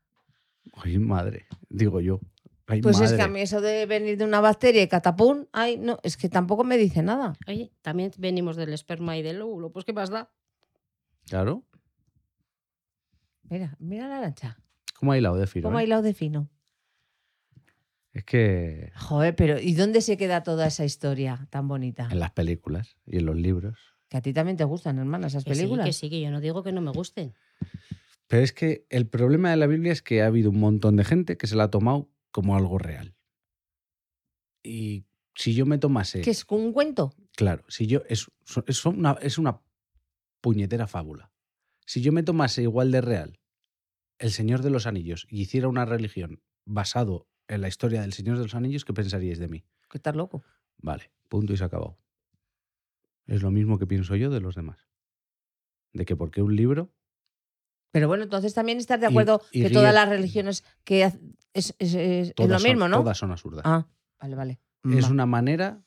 Ay, 0.74 0.98
madre, 1.00 1.46
digo 1.70 2.02
yo. 2.02 2.20
Ay, 2.68 2.82
Pues 2.82 3.00
es 3.00 3.12
que 3.12 3.18
madre. 3.18 3.24
a 3.24 3.28
mí 3.30 3.42
eso 3.42 3.62
de 3.62 3.86
venir 3.86 4.18
de 4.18 4.26
una 4.26 4.42
bacteria 4.42 4.82
y 4.84 4.88
catapum, 4.88 5.46
ay, 5.52 5.78
no, 5.78 5.98
es 6.04 6.18
que 6.18 6.30
tampoco 6.30 6.64
me 6.64 6.78
dice 6.78 7.02
nada. 7.02 7.34
Oye, 7.48 7.72
también 7.82 8.12
venimos 8.18 8.56
del 8.56 8.74
esperma 8.74 9.18
y 9.18 9.24
del 9.24 9.42
óvulo, 9.42 9.72
pues 9.72 9.86
¿qué 9.86 9.94
más 9.94 10.10
da? 10.10 10.32
Claro. 11.28 11.64
Mira, 13.44 13.76
mira 13.80 14.08
la 14.08 14.18
arancha. 14.18 14.58
¿Cómo 15.00 15.12
ha 15.14 15.18
hilado 15.18 15.38
de 15.38 15.48
filo? 15.48 15.68
¿Cómo 15.68 15.78
ha 15.80 15.82
eh? 15.82 15.86
hilado 15.86 16.04
de 16.04 16.14
fino? 16.14 16.50
Es 18.14 18.24
que 18.26 18.92
Joder, 18.96 19.36
pero 19.36 19.60
¿y 19.60 19.74
dónde 19.74 20.02
se 20.02 20.18
queda 20.18 20.44
toda 20.44 20.68
esa 20.68 20.84
historia 20.86 21.48
tan 21.50 21.68
bonita? 21.68 22.08
en 22.12 22.20
las 22.20 22.32
películas 22.32 22.98
y 23.06 23.18
en 23.18 23.26
los 23.26 23.36
libros. 23.36 23.78
Que 24.10 24.18
a 24.18 24.22
ti 24.22 24.34
también 24.34 24.58
te 24.58 24.64
gustan, 24.64 24.98
hermana, 24.98 25.28
esas 25.28 25.44
Que 25.44 25.54
sí, 25.54 25.62
películas. 25.62 25.86
que 25.86 25.94
sí, 25.94 26.10
que 26.10 26.20
yo 26.22 26.32
no 26.32 26.40
digo 26.42 26.64
que 26.64 26.72
no 26.72 26.82
me 26.82 26.92
gusten. 26.92 27.34
Pero 28.30 28.44
es 28.44 28.54
que 28.54 28.86
el 28.90 29.08
problema 29.08 29.50
de 29.50 29.58
la 29.58 29.66
Biblia 29.66 29.92
es 29.92 30.04
que 30.04 30.22
ha 30.22 30.28
habido 30.28 30.52
un 30.52 30.60
montón 30.60 30.96
de 30.96 31.04
gente 31.04 31.36
que 31.36 31.48
se 31.48 31.56
la 31.56 31.64
ha 31.64 31.72
tomado 31.72 32.12
como 32.32 32.56
algo 32.56 32.78
real. 32.78 33.16
Y 34.64 35.06
si 35.34 35.56
yo 35.56 35.66
me 35.66 35.80
tomase, 35.80 36.22
¿Que 36.22 36.30
es 36.30 36.46
un 36.48 36.72
cuento? 36.72 37.16
claro, 37.36 37.64
si 37.70 37.88
yo 37.88 38.04
es, 38.08 38.28
es 38.68 38.86
una, 38.86 39.14
es 39.22 39.40
una 39.40 39.62
puñetera 40.42 40.86
fábula. 40.86 41.32
Si 41.88 42.02
yo 42.02 42.12
me 42.12 42.22
tomase 42.22 42.62
igual 42.62 42.92
de 42.92 43.02
real 43.02 43.40
el 44.20 44.30
Señor 44.30 44.62
de 44.62 44.70
los 44.70 44.86
Anillos 44.86 45.26
y 45.28 45.42
hiciera 45.42 45.68
una 45.68 45.86
religión 45.86 46.44
basado 46.66 47.28
en 47.48 47.62
la 47.62 47.68
historia 47.68 48.02
del 48.02 48.14
Señor 48.14 48.38
de 48.38 48.44
los 48.44 48.54
Anillos, 48.54 48.86
¿qué 48.86 48.94
pensaríais 48.94 49.40
de 49.40 49.48
mí? 49.48 49.66
Que 49.90 49.98
estás 49.98 50.16
loco. 50.16 50.44
Vale, 50.78 51.10
punto 51.30 51.54
y 51.54 51.58
se 51.58 51.64
ha 51.64 51.68
acabado. 51.68 51.98
Es 53.26 53.42
lo 53.42 53.50
mismo 53.50 53.80
que 53.80 53.88
pienso 53.88 54.16
yo 54.16 54.30
de 54.30 54.40
los 54.40 54.54
demás. 54.54 54.88
De 55.94 56.06
que 56.06 56.16
porque 56.16 56.44
un 56.44 56.56
libro 56.56 56.94
Pero 57.92 58.08
bueno, 58.08 58.24
entonces 58.24 58.54
también 58.54 58.78
estás 58.78 59.00
de 59.00 59.08
acuerdo 59.08 59.42
y 59.52 59.64
que 59.64 59.70
todas 59.70 59.94
las 59.94 60.08
religiones 60.08 60.64
que 60.84 61.04
es, 61.04 61.18
es- 61.54 61.74
es- 61.80 62.34
lo 62.38 62.60
son- 62.60 62.70
mismo, 62.70 62.88
¿no? 62.88 62.98
Todas 63.00 63.18
son 63.18 63.32
absurdas. 63.32 63.64
Ah, 63.66 63.88
vale, 64.20 64.36
vale. 64.36 64.60
es 64.96 65.06
Va. 65.06 65.10
una 65.12 65.26
manera 65.26 65.82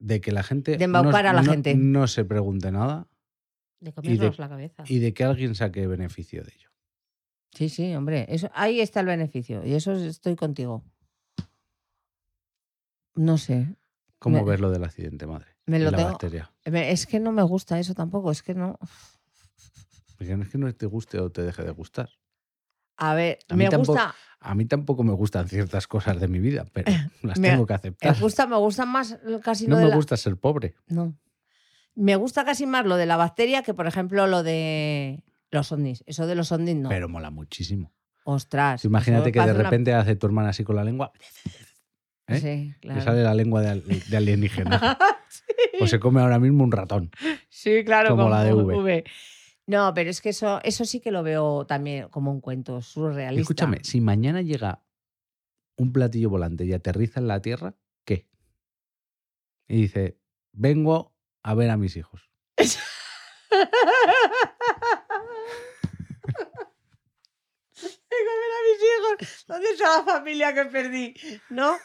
de 0.00 0.20
que 0.20 0.32
la 0.32 0.42
gente, 0.42 0.76
De 0.76 0.84
embaucar 0.84 1.24
no, 1.24 1.30
a 1.30 1.32
la 1.32 1.42
no- 1.42 1.50
gente. 1.52 1.74
no 1.76 2.06
se 2.08 2.24
pregunte 2.24 2.70
nada 2.72 3.08
De 3.80 3.92
comernos 3.92 4.38
la 4.38 4.48
cabeza. 4.48 4.84
y 4.86 4.98
de 4.98 5.14
que 5.14 5.24
alguien 5.24 5.54
saque 5.54 5.86
beneficio 5.86 6.42
de 6.44 6.52
ello. 6.54 6.70
Sí, 7.52 7.68
sí, 7.68 7.94
hombre. 7.94 8.26
Eso, 8.28 8.50
ahí 8.54 8.80
está 8.80 9.00
el 9.00 9.06
beneficio. 9.06 9.64
Y 9.64 9.74
eso 9.74 9.92
estoy 9.92 10.36
contigo. 10.36 10.84
No 13.14 13.38
sé. 13.38 13.74
¿Cómo 14.18 14.38
Me- 14.44 14.50
ves 14.50 14.60
lo 14.60 14.70
del 14.70 14.84
accidente, 14.84 15.26
madre? 15.26 15.56
Me 15.66 15.78
lo 15.78 15.90
la 15.90 15.96
tengo- 15.96 16.18
Es 16.72 17.06
que 17.06 17.20
no 17.20 17.32
me 17.32 17.42
gusta 17.42 17.78
eso 17.78 17.94
tampoco. 17.94 18.30
Es 18.30 18.42
que 18.42 18.54
no. 18.54 18.78
Porque 20.18 20.36
no 20.36 20.42
es 20.42 20.48
que 20.50 20.58
no 20.58 20.74
te 20.74 20.86
guste 20.86 21.18
o 21.20 21.30
te 21.30 21.42
deje 21.42 21.62
de 21.62 21.70
gustar. 21.70 22.10
A 22.96 23.14
ver, 23.14 23.38
A 23.48 23.54
mí 23.54 23.64
me 23.64 23.70
tampoco- 23.70 23.92
gusta. 23.92 24.14
A 24.40 24.54
mí 24.54 24.64
tampoco 24.66 25.02
me 25.04 25.12
gustan 25.12 25.48
ciertas 25.48 25.86
cosas 25.86 26.20
de 26.20 26.28
mi 26.28 26.38
vida, 26.40 26.66
pero 26.72 26.90
las 27.22 27.38
Me- 27.38 27.50
tengo 27.50 27.66
que 27.66 27.72
Me 27.72 27.76
aceptar. 27.76 28.18
gusta, 28.20 28.46
me 28.46 28.56
gusta 28.56 28.84
más 28.84 29.18
casi 29.42 29.66
No 29.66 29.74
lo 29.74 29.78
de 29.78 29.84
me 29.84 29.90
la- 29.90 29.96
gusta 29.96 30.16
ser 30.16 30.36
pobre. 30.36 30.74
No. 30.88 31.16
Me 31.94 32.14
gusta 32.16 32.44
casi 32.44 32.66
más 32.66 32.84
lo 32.86 32.96
de 32.96 33.06
la 33.06 33.16
bacteria 33.16 33.62
que, 33.62 33.74
por 33.74 33.86
ejemplo, 33.86 34.26
lo 34.26 34.42
de 34.42 35.22
los 35.50 35.72
ovnis. 35.72 36.04
Eso 36.06 36.26
de 36.26 36.34
los 36.34 36.52
ovnis 36.52 36.76
no. 36.76 36.88
Pero 36.88 37.08
mola 37.08 37.30
muchísimo. 37.30 37.92
Ostras. 38.24 38.84
Imagínate 38.84 39.32
que 39.32 39.38
de 39.40 39.52
una- 39.52 39.62
repente 39.62 39.94
hace 39.94 40.14
tu 40.16 40.26
hermana 40.26 40.50
así 40.50 40.62
con 40.64 40.76
la 40.76 40.84
lengua, 40.84 41.12
¿eh? 42.26 42.40
Sí, 42.40 42.74
le 42.74 42.78
claro. 42.80 43.02
sale 43.02 43.22
la 43.22 43.34
lengua 43.34 43.62
de, 43.62 43.80
de 43.80 44.16
alienígena. 44.16 44.98
O 45.80 45.86
se 45.86 46.00
come 46.00 46.20
ahora 46.20 46.38
mismo 46.40 46.64
un 46.64 46.72
ratón. 46.72 47.10
Sí, 47.48 47.82
claro, 47.84 48.10
Como 48.10 48.28
la 48.28 48.42
de 48.44 48.50
como 48.52 48.64
V. 48.78 49.04
No, 49.68 49.92
pero 49.92 50.08
es 50.08 50.22
que 50.22 50.30
eso, 50.30 50.60
eso 50.64 50.86
sí 50.86 50.98
que 50.98 51.10
lo 51.10 51.22
veo 51.22 51.66
también 51.66 52.08
como 52.08 52.32
un 52.32 52.40
cuento 52.40 52.80
surrealista. 52.80 53.42
Escúchame, 53.42 53.80
si 53.84 54.00
mañana 54.00 54.40
llega 54.40 54.82
un 55.76 55.92
platillo 55.92 56.30
volante 56.30 56.64
y 56.64 56.72
aterriza 56.72 57.20
en 57.20 57.28
la 57.28 57.42
Tierra, 57.42 57.76
¿qué? 58.06 58.30
Y 59.68 59.82
dice, 59.82 60.18
vengo 60.52 61.14
a 61.42 61.54
ver 61.54 61.68
a 61.68 61.76
mis 61.76 61.98
hijos. 61.98 62.30
Vengo 62.56 62.70
a 68.30 68.38
ver 68.40 68.52
a 68.56 68.62
mis 68.64 68.80
hijos. 68.88 69.44
¿Dónde 69.46 69.68
está 69.68 69.98
la 69.98 70.04
familia 70.14 70.54
que 70.54 70.64
perdí? 70.64 71.14
¿No? 71.50 71.76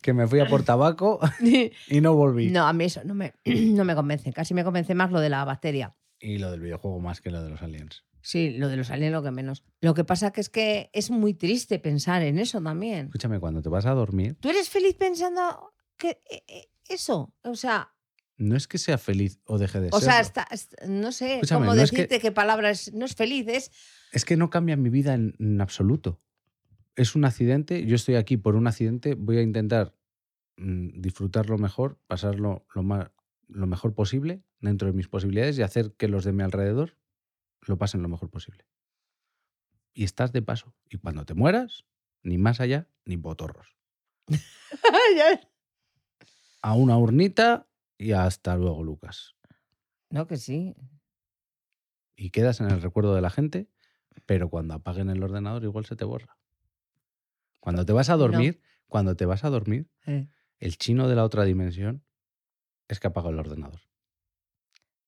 Que 0.00 0.14
me 0.14 0.26
fui 0.26 0.40
a 0.40 0.46
por 0.46 0.62
tabaco 0.62 1.20
y 1.88 2.00
no 2.00 2.14
volví. 2.14 2.50
No, 2.50 2.66
a 2.66 2.72
mí 2.72 2.86
eso 2.86 3.02
no 3.04 3.12
me, 3.14 3.34
no 3.44 3.84
me 3.84 3.94
convence. 3.94 4.32
Casi 4.32 4.54
me 4.54 4.64
convence 4.64 4.94
más 4.94 5.12
lo 5.12 5.20
de 5.20 5.28
la 5.28 5.44
bacteria. 5.44 5.94
Y 6.20 6.38
lo 6.38 6.50
del 6.50 6.60
videojuego 6.60 7.00
más 7.00 7.20
que 7.20 7.30
lo 7.30 7.42
de 7.42 7.50
los 7.50 7.62
aliens. 7.62 8.04
Sí, 8.22 8.50
lo 8.50 8.68
de 8.68 8.76
los 8.76 8.90
aliens 8.90 9.12
lo 9.12 9.22
que 9.22 9.30
menos. 9.30 9.64
Lo 9.80 9.94
que 9.94 10.04
pasa 10.04 10.30
que 10.30 10.42
es 10.42 10.50
que 10.50 10.90
es 10.92 11.10
muy 11.10 11.32
triste 11.34 11.78
pensar 11.78 12.22
en 12.22 12.38
eso 12.38 12.60
también. 12.60 13.06
Escúchame, 13.06 13.40
cuando 13.40 13.62
te 13.62 13.70
vas 13.70 13.86
a 13.86 13.92
dormir, 13.92 14.36
¿Tú 14.40 14.50
eres 14.50 14.68
feliz 14.68 14.94
pensando 14.94 15.72
que 15.96 16.20
eh, 16.30 16.44
eh, 16.46 16.68
eso? 16.88 17.34
O 17.42 17.54
sea, 17.54 17.94
no 18.36 18.56
es 18.56 18.68
que 18.68 18.76
sea 18.78 18.98
feliz 18.98 19.40
o 19.44 19.56
deje 19.58 19.80
de 19.80 19.88
o 19.92 20.00
sea, 20.00 20.20
está- 20.20 20.46
no 20.86 21.12
sé 21.12 21.36
Escúchame, 21.36 21.66
cómo 21.66 21.76
no 21.76 21.82
es 21.82 21.90
que- 21.90 21.96
decirte 21.96 22.20
qué 22.20 22.32
palabra 22.32 22.70
es. 22.70 22.92
No 22.92 23.06
es 23.06 23.14
feliz, 23.14 23.46
es 23.48 23.70
Es 24.12 24.24
que 24.26 24.36
no 24.36 24.50
cambia 24.50 24.76
mi 24.76 24.90
vida 24.90 25.14
en, 25.14 25.34
en 25.38 25.60
absoluto. 25.62 26.20
Es 26.96 27.14
un 27.14 27.24
accidente, 27.24 27.86
yo 27.86 27.96
estoy 27.96 28.16
aquí 28.16 28.36
por 28.36 28.54
un 28.56 28.66
accidente, 28.66 29.14
voy 29.14 29.38
a 29.38 29.42
intentar 29.42 29.94
mm, 30.58 31.00
disfrutarlo 31.00 31.56
mejor, 31.56 31.98
pasarlo 32.06 32.66
lo, 32.74 32.82
más, 32.82 33.08
lo 33.48 33.66
mejor 33.66 33.94
posible 33.94 34.42
dentro 34.60 34.88
de 34.88 34.94
mis 34.94 35.08
posibilidades 35.08 35.58
y 35.58 35.62
hacer 35.62 35.92
que 35.96 36.08
los 36.08 36.24
de 36.24 36.32
mi 36.32 36.42
alrededor 36.42 36.96
lo 37.62 37.78
pasen 37.78 38.02
lo 38.02 38.08
mejor 38.08 38.30
posible. 38.30 38.66
Y 39.92 40.04
estás 40.04 40.32
de 40.32 40.42
paso. 40.42 40.74
Y 40.88 40.98
cuando 40.98 41.24
te 41.24 41.34
mueras, 41.34 41.84
ni 42.22 42.38
más 42.38 42.60
allá, 42.60 42.88
ni 43.04 43.16
botorros. 43.16 43.76
A 46.62 46.74
una 46.74 46.96
urnita 46.98 47.68
y 47.98 48.12
hasta 48.12 48.56
luego, 48.56 48.82
Lucas. 48.84 49.34
No, 50.10 50.26
que 50.26 50.36
sí. 50.36 50.74
Y 52.16 52.30
quedas 52.30 52.60
en 52.60 52.70
el 52.70 52.82
recuerdo 52.82 53.14
de 53.14 53.22
la 53.22 53.30
gente, 53.30 53.70
pero 54.26 54.50
cuando 54.50 54.74
apaguen 54.74 55.08
el 55.10 55.22
ordenador 55.22 55.62
igual 55.64 55.86
se 55.86 55.96
te 55.96 56.04
borra. 56.04 56.36
Cuando 57.60 57.84
te 57.86 57.92
vas 57.92 58.10
a 58.10 58.14
No. 58.14 58.18
dormir, 58.18 58.60
cuando 58.88 59.16
te 59.16 59.24
vas 59.26 59.44
a 59.44 59.50
dormir, 59.50 59.90
Eh. 60.06 60.28
el 60.58 60.76
chino 60.76 61.08
de 61.08 61.16
la 61.16 61.24
otra 61.24 61.44
dimensión 61.44 62.04
es 62.88 63.00
que 63.00 63.06
apaga 63.06 63.30
el 63.30 63.38
ordenador. 63.38 63.80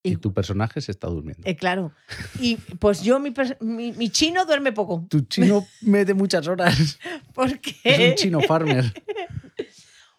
Y, 0.03 0.13
Y- 0.13 0.17
tu 0.17 0.33
personaje 0.33 0.81
se 0.81 0.91
está 0.91 1.07
durmiendo. 1.09 1.43
Eh, 1.47 1.55
claro. 1.57 1.93
Y 2.41 2.57
pues 2.57 3.03
yo, 3.03 3.21
mi, 3.21 3.33
mi, 3.61 3.93
mi 3.93 4.11
chino 4.11 4.45
duerme 4.45 4.73
poco. 4.73 5.07
Tu 5.09 5.21
chino 5.23 5.65
mete 5.83 6.13
muchas 6.15 6.47
horas. 6.49 6.99
Porque. 7.35 7.75
Es 7.85 8.11
un 8.11 8.15
chino 8.17 8.41
farmer. 8.41 8.85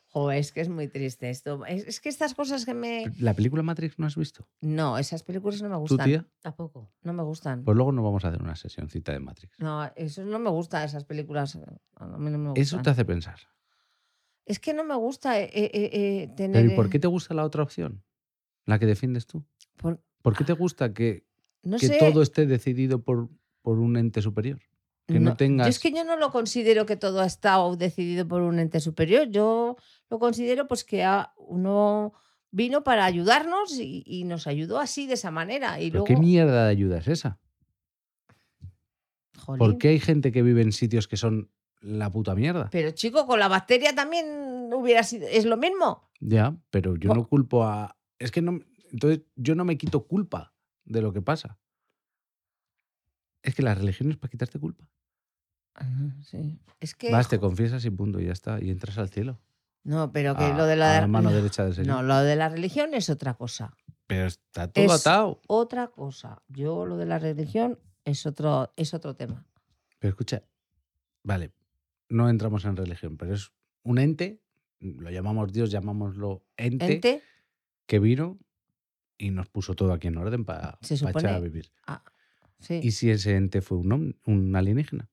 Joder, 0.07 0.37
es 0.37 0.51
que 0.51 0.61
es 0.61 0.69
muy 0.69 0.87
triste 0.87 1.31
esto. 1.31 1.65
Es, 1.65 1.87
es 1.87 1.99
que 1.99 2.07
estas 2.07 2.35
cosas 2.35 2.65
que 2.65 2.75
me. 2.75 3.05
¿La 3.19 3.33
película 3.33 3.63
Matrix 3.63 3.97
no 3.97 4.05
has 4.05 4.15
visto? 4.15 4.47
No, 4.61 4.99
esas 4.99 5.23
películas 5.23 5.59
no 5.63 5.69
me 5.69 5.75
¿Tú, 5.75 5.81
gustan. 5.81 6.05
tía? 6.07 6.27
Tampoco. 6.39 6.91
No 7.01 7.13
me 7.13 7.23
gustan. 7.23 7.63
Pues 7.63 7.75
luego 7.75 7.91
nos 7.91 8.03
vamos 8.05 8.23
a 8.23 8.27
hacer 8.27 8.43
una 8.43 8.55
sesioncita 8.55 9.11
de 9.11 9.19
Matrix. 9.19 9.59
No, 9.59 9.91
eso 9.95 10.23
no 10.23 10.37
me 10.37 10.51
gusta, 10.51 10.83
esas 10.83 11.03
películas. 11.03 11.57
A 11.95 12.05
mí 12.05 12.29
no 12.29 12.37
me 12.37 12.49
gustan. 12.49 12.61
Eso 12.61 12.79
te 12.83 12.91
hace 12.91 13.05
pensar. 13.05 13.39
Es 14.45 14.59
que 14.59 14.73
no 14.75 14.83
me 14.83 14.95
gusta 14.95 15.39
eh, 15.39 15.49
eh, 15.51 15.71
eh, 15.73 16.33
tener. 16.37 16.61
Pero 16.61 16.73
¿y 16.73 16.75
por 16.75 16.89
qué 16.91 16.99
te 16.99 17.07
gusta 17.07 17.33
la 17.33 17.43
otra 17.43 17.63
opción? 17.63 18.03
La 18.65 18.79
que 18.79 18.85
defiendes 18.85 19.25
tú. 19.27 19.43
por- 19.77 20.01
¿Por 20.21 20.37
qué 20.37 20.43
te 20.45 20.53
gusta 20.53 20.93
que, 20.93 21.25
no 21.63 21.77
que 21.77 21.87
sé. 21.87 21.97
todo 21.99 22.21
esté 22.21 22.45
decidido 22.45 23.01
por, 23.03 23.29
por 23.61 23.79
un 23.79 23.97
ente 23.97 24.21
superior? 24.21 24.59
Que 25.05 25.19
no, 25.19 25.31
yo 25.31 25.35
tengas... 25.35 25.67
es 25.67 25.79
que 25.79 25.91
yo 25.91 26.05
no 26.05 26.15
lo 26.15 26.31
considero 26.31 26.85
que 26.85 26.95
todo 26.95 27.19
ha 27.19 27.25
estado 27.25 27.75
decidido 27.75 28.25
por 28.25 28.41
un 28.41 28.57
ente 28.59 28.79
superior. 28.79 29.27
Yo 29.27 29.75
lo 30.09 30.19
considero 30.19 30.65
pues 30.65 30.85
que 30.85 31.05
uno 31.35 32.13
vino 32.51 32.85
para 32.85 33.03
ayudarnos 33.03 33.77
y, 33.77 34.03
y 34.05 34.23
nos 34.23 34.47
ayudó 34.47 34.79
así, 34.79 35.07
de 35.07 35.15
esa 35.15 35.29
manera. 35.29 35.81
Y 35.81 35.91
¿Pero 35.91 36.05
luego, 36.05 36.05
qué 36.05 36.15
mierda 36.15 36.63
de 36.65 36.69
ayuda 36.71 36.99
es 36.99 37.07
esa? 37.09 37.39
jolín. 39.39 39.59
¿Por 39.59 39.77
qué 39.77 39.89
hay 39.89 39.99
gente 39.99 40.31
que 40.31 40.41
vive 40.41 40.61
en 40.61 40.71
sitios 40.71 41.07
que 41.09 41.17
son 41.17 41.49
la 41.81 42.09
puta 42.09 42.33
mierda? 42.33 42.69
Pero 42.71 42.91
chico, 42.91 43.27
con 43.27 43.39
la 43.39 43.49
bacteria 43.49 43.93
también 43.93 44.69
hubiera 44.73 45.03
sido. 45.03 45.27
Es 45.27 45.43
lo 45.45 45.57
mismo. 45.57 46.09
Ya, 46.21 46.55
pero 46.69 46.95
yo 46.95 47.13
no 47.13 47.27
culpo 47.27 47.65
a... 47.65 47.97
Es 48.23 48.31
que 48.31 48.41
no... 48.41 48.59
Entonces 48.91 49.21
yo 49.35 49.55
no 49.55 49.65
me 49.65 49.77
quito 49.77 50.07
culpa 50.07 50.53
de 50.85 51.01
lo 51.01 51.11
que 51.13 51.21
pasa. 51.21 51.59
Es 53.41 53.55
que 53.55 53.61
la 53.63 53.75
religión 53.75 54.11
es 54.11 54.17
para 54.17 54.29
quitarte 54.31 54.59
culpa. 54.59 54.85
Ajá, 55.73 56.15
sí. 56.21 56.59
Es 56.79 56.93
que. 56.95 57.11
Vas, 57.11 57.27
te 57.27 57.39
confiesas 57.39 57.83
y 57.85 57.89
punto, 57.89 58.19
y 58.21 58.27
ya 58.27 58.31
está. 58.33 58.61
Y 58.61 58.69
entras 58.69 58.97
al 58.97 59.09
cielo. 59.09 59.41
No, 59.83 60.11
pero 60.11 60.35
que 60.37 60.45
A- 60.45 60.55
lo 60.57 60.65
de 60.65 60.73
a 60.73 60.77
la. 60.77 61.01
la 61.01 61.07
mano 61.07 61.31
derecha 61.31 61.65
del 61.65 61.73
Señor. 61.73 61.95
No, 61.95 62.03
lo 62.03 62.17
de 62.19 62.35
la 62.35 62.49
religión 62.49 62.93
es 62.93 63.09
otra 63.09 63.33
cosa. 63.33 63.75
Pero 64.07 64.27
está 64.27 64.71
todo 64.71 64.85
Es- 64.85 65.01
atado. 65.01 65.41
Otra 65.47 65.87
cosa. 65.87 66.43
Yo 66.47 66.85
lo 66.85 66.95
de 66.97 67.05
la 67.05 67.19
religión 67.19 67.79
es 68.05 68.25
otro, 68.25 68.71
es 68.77 68.93
otro 68.93 69.15
tema. 69.15 69.45
Pero 69.99 70.09
escucha, 70.09 70.43
vale, 71.23 71.53
no 72.09 72.29
entramos 72.29 72.63
en 72.65 72.75
religión, 72.77 73.17
pero 73.17 73.33
es 73.33 73.51
un 73.83 73.97
ente, 73.97 74.41
lo 74.79 75.09
llamamos 75.09 75.51
Dios, 75.51 75.71
llamámoslo 75.71 76.45
ente, 76.57 76.93
Ente, 76.93 77.21
que 77.85 77.99
vino 77.99 78.39
y 79.17 79.31
nos 79.31 79.47
puso 79.49 79.75
todo 79.75 79.93
aquí 79.93 80.07
en 80.07 80.17
orden 80.17 80.45
para 80.45 80.77
Se 80.81 80.95
echar 80.95 81.27
a 81.27 81.39
vivir. 81.39 81.71
sí. 82.59 82.79
¿Y 82.83 82.91
si 82.91 83.09
ese 83.11 83.35
ente 83.35 83.61
fue 83.61 83.77
un, 83.77 84.19
un 84.25 84.55
alienígena? 84.55 85.09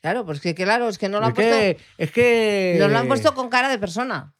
Claro, 0.00 0.24
pues 0.26 0.40
que 0.40 0.54
claro, 0.54 0.88
es 0.88 0.98
que 0.98 1.08
no 1.08 1.20
lo 1.20 1.26
han 1.26 1.32
es, 1.32 1.36
que, 1.36 1.78
es 1.98 2.10
que... 2.12 2.70
puesto. 2.72 2.84
Nos 2.84 2.92
lo 2.92 2.98
han 2.98 3.08
puesto 3.08 3.34
con 3.34 3.48
cara 3.48 3.68
de 3.68 3.78
persona. 3.78 4.34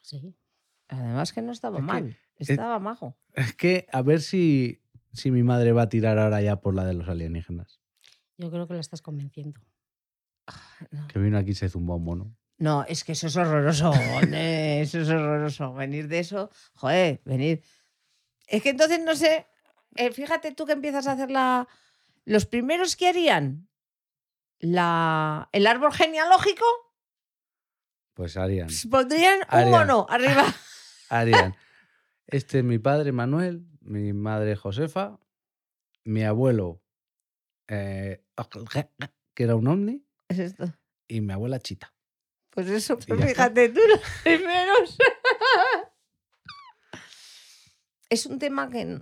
Sí. 0.00 0.34
Además 0.88 1.32
que 1.32 1.42
no 1.42 1.52
estaba 1.52 1.78
Es 1.78 1.82
que- 1.82 1.86
mal. 1.86 2.18
Estaba 2.36 2.78
majo. 2.78 3.16
Es 3.34 3.54
que 3.54 3.86
a 3.92 4.00
ver 4.02 4.20
si, 4.22 4.80
si 5.12 5.30
mi 5.30 5.42
madre 5.42 5.72
va 5.72 5.82
a 5.82 5.88
tirar 5.90 6.18
ahora 6.18 6.40
ya 6.40 6.60
por 6.60 6.74
la 6.74 6.84
de 6.86 6.94
los 6.94 7.06
alienígenas. 7.08 7.80
Yo 8.38 8.50
creo 8.50 8.66
que 8.66 8.74
la 8.74 8.80
estás 8.80 9.02
convenciendo. 9.02 9.60
No. 10.90 11.06
Que 11.08 11.18
vino 11.18 11.36
aquí 11.36 11.50
y 11.50 11.54
se 11.54 11.68
zumbó 11.68 11.96
un 11.96 12.04
mono. 12.04 12.36
No, 12.60 12.84
es 12.86 13.02
que 13.04 13.12
eso 13.12 13.26
es 13.26 13.36
horroroso. 13.36 13.90
eso 13.92 15.00
es 15.00 15.08
horroroso. 15.08 15.72
Venir 15.74 16.06
de 16.08 16.18
eso, 16.20 16.50
joder, 16.74 17.20
venir. 17.24 17.62
Es 18.46 18.62
que 18.62 18.68
entonces 18.70 19.00
no 19.02 19.16
sé. 19.16 19.46
eh, 19.96 20.12
fíjate 20.12 20.52
tú 20.52 20.66
que 20.66 20.72
empiezas 20.72 21.06
a 21.08 21.12
hacer 21.12 21.30
la. 21.30 21.66
Los 22.26 22.44
primeros 22.46 22.96
que 22.96 23.08
harían 23.08 23.66
la, 24.58 25.48
el 25.52 25.66
árbol 25.66 25.92
genealógico 25.92 26.64
Pues 28.14 28.36
harían. 28.36 28.66
pues, 28.66 28.86
pondrían 28.90 29.40
un 29.50 29.70
mono 29.70 30.06
arriba. 30.08 30.44
harían. 31.08 31.56
Este 32.26 32.58
es 32.58 32.64
mi 32.64 32.78
padre 32.78 33.10
Manuel, 33.12 33.66
mi 33.80 34.12
madre 34.12 34.54
Josefa, 34.54 35.18
mi 36.04 36.22
abuelo 36.24 36.82
eh, 37.68 38.22
que 39.34 39.42
era 39.44 39.56
un 39.56 39.66
ovni, 39.66 40.04
Es 40.28 40.38
esto. 40.38 40.72
y 41.08 41.20
mi 41.22 41.32
abuela 41.32 41.58
chita. 41.58 41.94
Pues 42.50 42.68
eso, 42.68 42.98
pues 42.98 43.24
fíjate 43.28 43.68
tú 43.68 43.80
los 43.88 44.00
primeros. 44.24 44.98
es 48.08 48.26
un 48.26 48.38
tema 48.38 48.68
que 48.68 49.00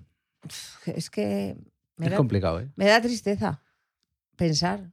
es 0.87 1.11
que 1.11 1.57
me 1.97 2.07
Es 2.07 2.13
da, 2.13 2.17
complicado, 2.17 2.61
¿eh? 2.61 2.71
me 2.77 2.87
da 2.87 3.01
tristeza 3.01 3.63
pensar 4.37 4.93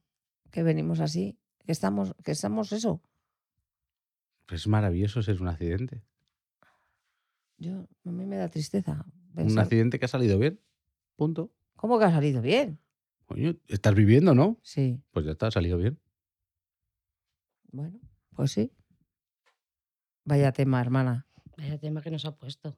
que 0.52 0.64
venimos 0.64 1.00
así, 1.02 1.38
que 1.66 1.72
estamos, 1.72 2.16
que 2.24 2.32
estamos 2.32 2.72
eso. 2.72 3.02
Pues 4.48 4.62
es 4.62 4.68
maravilloso 4.68 5.22
ser 5.22 5.42
un 5.42 5.48
accidente. 5.50 6.04
Yo, 7.58 7.88
a 8.06 8.10
mí 8.12 8.26
me 8.26 8.38
da 8.38 8.50
tristeza. 8.50 9.06
Un 9.30 9.36
pensar, 9.36 9.64
accidente 9.64 10.00
que 10.00 10.06
ha 10.06 10.10
salido 10.10 10.40
bien. 10.40 10.62
Punto. 11.16 11.52
¿Cómo 11.76 12.00
que 12.00 12.06
ha 12.06 12.12
salido 12.12 12.42
bien? 12.42 12.80
Coño, 13.26 13.56
estás 13.68 13.96
viviendo, 13.96 14.34
¿no? 14.36 14.60
Sí, 14.62 15.02
Pues 15.12 15.26
ya 15.26 15.32
está, 15.34 15.48
ha 15.48 15.52
salido 15.52 15.78
bien. 15.78 16.00
bueno, 17.72 18.00
pues 18.36 18.52
sí. 18.52 18.72
Vaya 20.24 20.52
tema, 20.52 20.82
hermana. 20.82 21.28
Vaya 21.58 21.78
tema 21.80 22.02
que 22.02 22.12
nos 22.12 22.26
ha 22.26 22.36
puesto. 22.36 22.78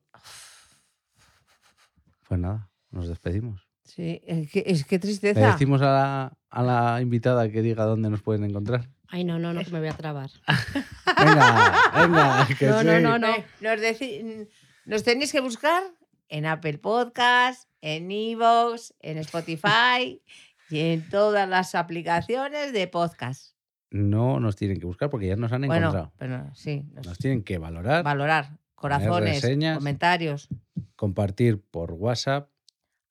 Pues 2.28 2.40
nada, 2.40 2.70
nos 2.92 3.08
despedimos. 3.08 3.68
Sí, 3.84 4.22
es 4.26 4.52
que, 4.52 4.64
es 4.68 4.84
que 4.86 4.96
Le 4.96 5.00
tristeza. 5.00 5.52
decimos 5.54 5.82
a 5.82 5.86
la, 5.86 6.38
a 6.50 6.64
la 6.64 7.02
invitada 7.02 7.50
que 7.50 7.62
diga 7.62 7.86
dónde 7.86 8.10
nos 8.10 8.22
pueden 8.22 8.44
encontrar. 8.44 8.90
Ay, 9.08 9.24
no, 9.24 9.40
no, 9.40 9.54
no, 9.54 9.64
que 9.64 9.72
me 9.72 9.80
voy 9.80 9.88
a 9.88 9.96
trabar. 9.96 10.30
Venga, 11.18 11.74
venga, 11.96 12.48
que 12.60 12.66
No, 12.68 12.84
no, 12.84 12.98
sí. 12.98 13.02
no, 13.02 13.18
no. 13.18 13.28
Nos, 13.30 13.38
nos 13.62 13.80
deci- 13.80 14.50
nos 14.86 15.04
tenéis 15.04 15.32
que 15.32 15.40
buscar 15.40 15.82
en 16.28 16.46
Apple 16.46 16.78
Podcast, 16.80 17.70
en 17.80 18.12
Evox, 18.12 18.94
en 19.00 19.18
Spotify 19.20 20.22
y 20.70 20.80
en 20.92 21.08
todas 21.10 21.48
las 21.48 21.74
aplicaciones 21.74 22.74
de 22.74 22.88
podcast. 22.90 23.56
No 23.90 24.40
nos 24.40 24.56
tienen 24.56 24.80
que 24.80 24.86
buscar 24.86 25.10
porque 25.10 25.28
ya 25.28 25.36
nos 25.36 25.52
han 25.52 25.62
Bueno, 25.62 25.76
encontrado. 25.88 26.14
pero 26.18 26.54
sí, 26.56 26.84
nos- 26.94 27.06
Nos 27.08 27.18
tienen 27.18 27.44
que 27.44 27.58
valorar, 27.58 28.04
valorar, 28.04 28.58
corazones, 28.76 29.42
reseñas. 29.42 29.78
comentarios. 29.78 30.50
compartir 30.96 31.62
por 31.62 31.94
WhatsApp, 31.94 32.50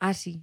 Ah, 0.00 0.12
sí, 0.12 0.42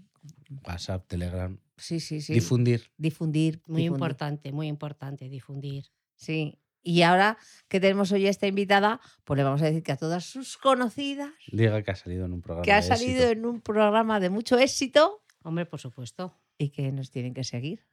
WhatsApp, 0.65 1.05
Telegram, 1.07 1.59
sí, 1.77 1.99
sí, 1.99 2.21
sí. 2.21 2.33
difundir. 2.33 2.89
difundir. 2.97 3.61
Muy 3.67 3.81
difundir. 3.83 3.91
importante, 3.91 4.51
muy 4.51 4.67
importante 4.67 5.29
difundir. 5.29 5.85
Sí. 6.15 6.57
Y 6.81 7.01
ahora 7.03 7.37
que 7.69 7.79
tenemos 7.79 8.11
hoy 8.11 8.27
a 8.27 8.29
esta 8.29 8.47
invitada, 8.47 8.99
pues 9.23 9.37
le 9.37 9.43
vamos 9.43 9.61
a 9.61 9.65
decir 9.65 9.83
que 9.83 9.91
a 9.93 9.97
todas 9.97 10.25
sus 10.25 10.57
conocidas, 10.57 11.31
Diga 11.51 11.81
que 11.83 11.91
ha 11.91 11.95
salido 11.95 12.25
en 12.25 12.33
un 12.33 12.41
programa. 12.41 12.63
que 12.65 12.71
ha 12.73 12.77
de 12.81 12.87
salido 12.87 13.23
éxito. 13.23 13.31
en 13.31 13.45
un 13.45 13.61
programa 13.61 14.19
de 14.19 14.29
mucho 14.29 14.57
éxito 14.57 15.23
Hombre, 15.43 15.65
por 15.65 15.79
supuesto. 15.79 16.35
y 16.57 16.69
que 16.69 16.91
nos 16.91 17.09
tienen 17.11 17.33
que 17.33 17.43
seguir. 17.43 17.85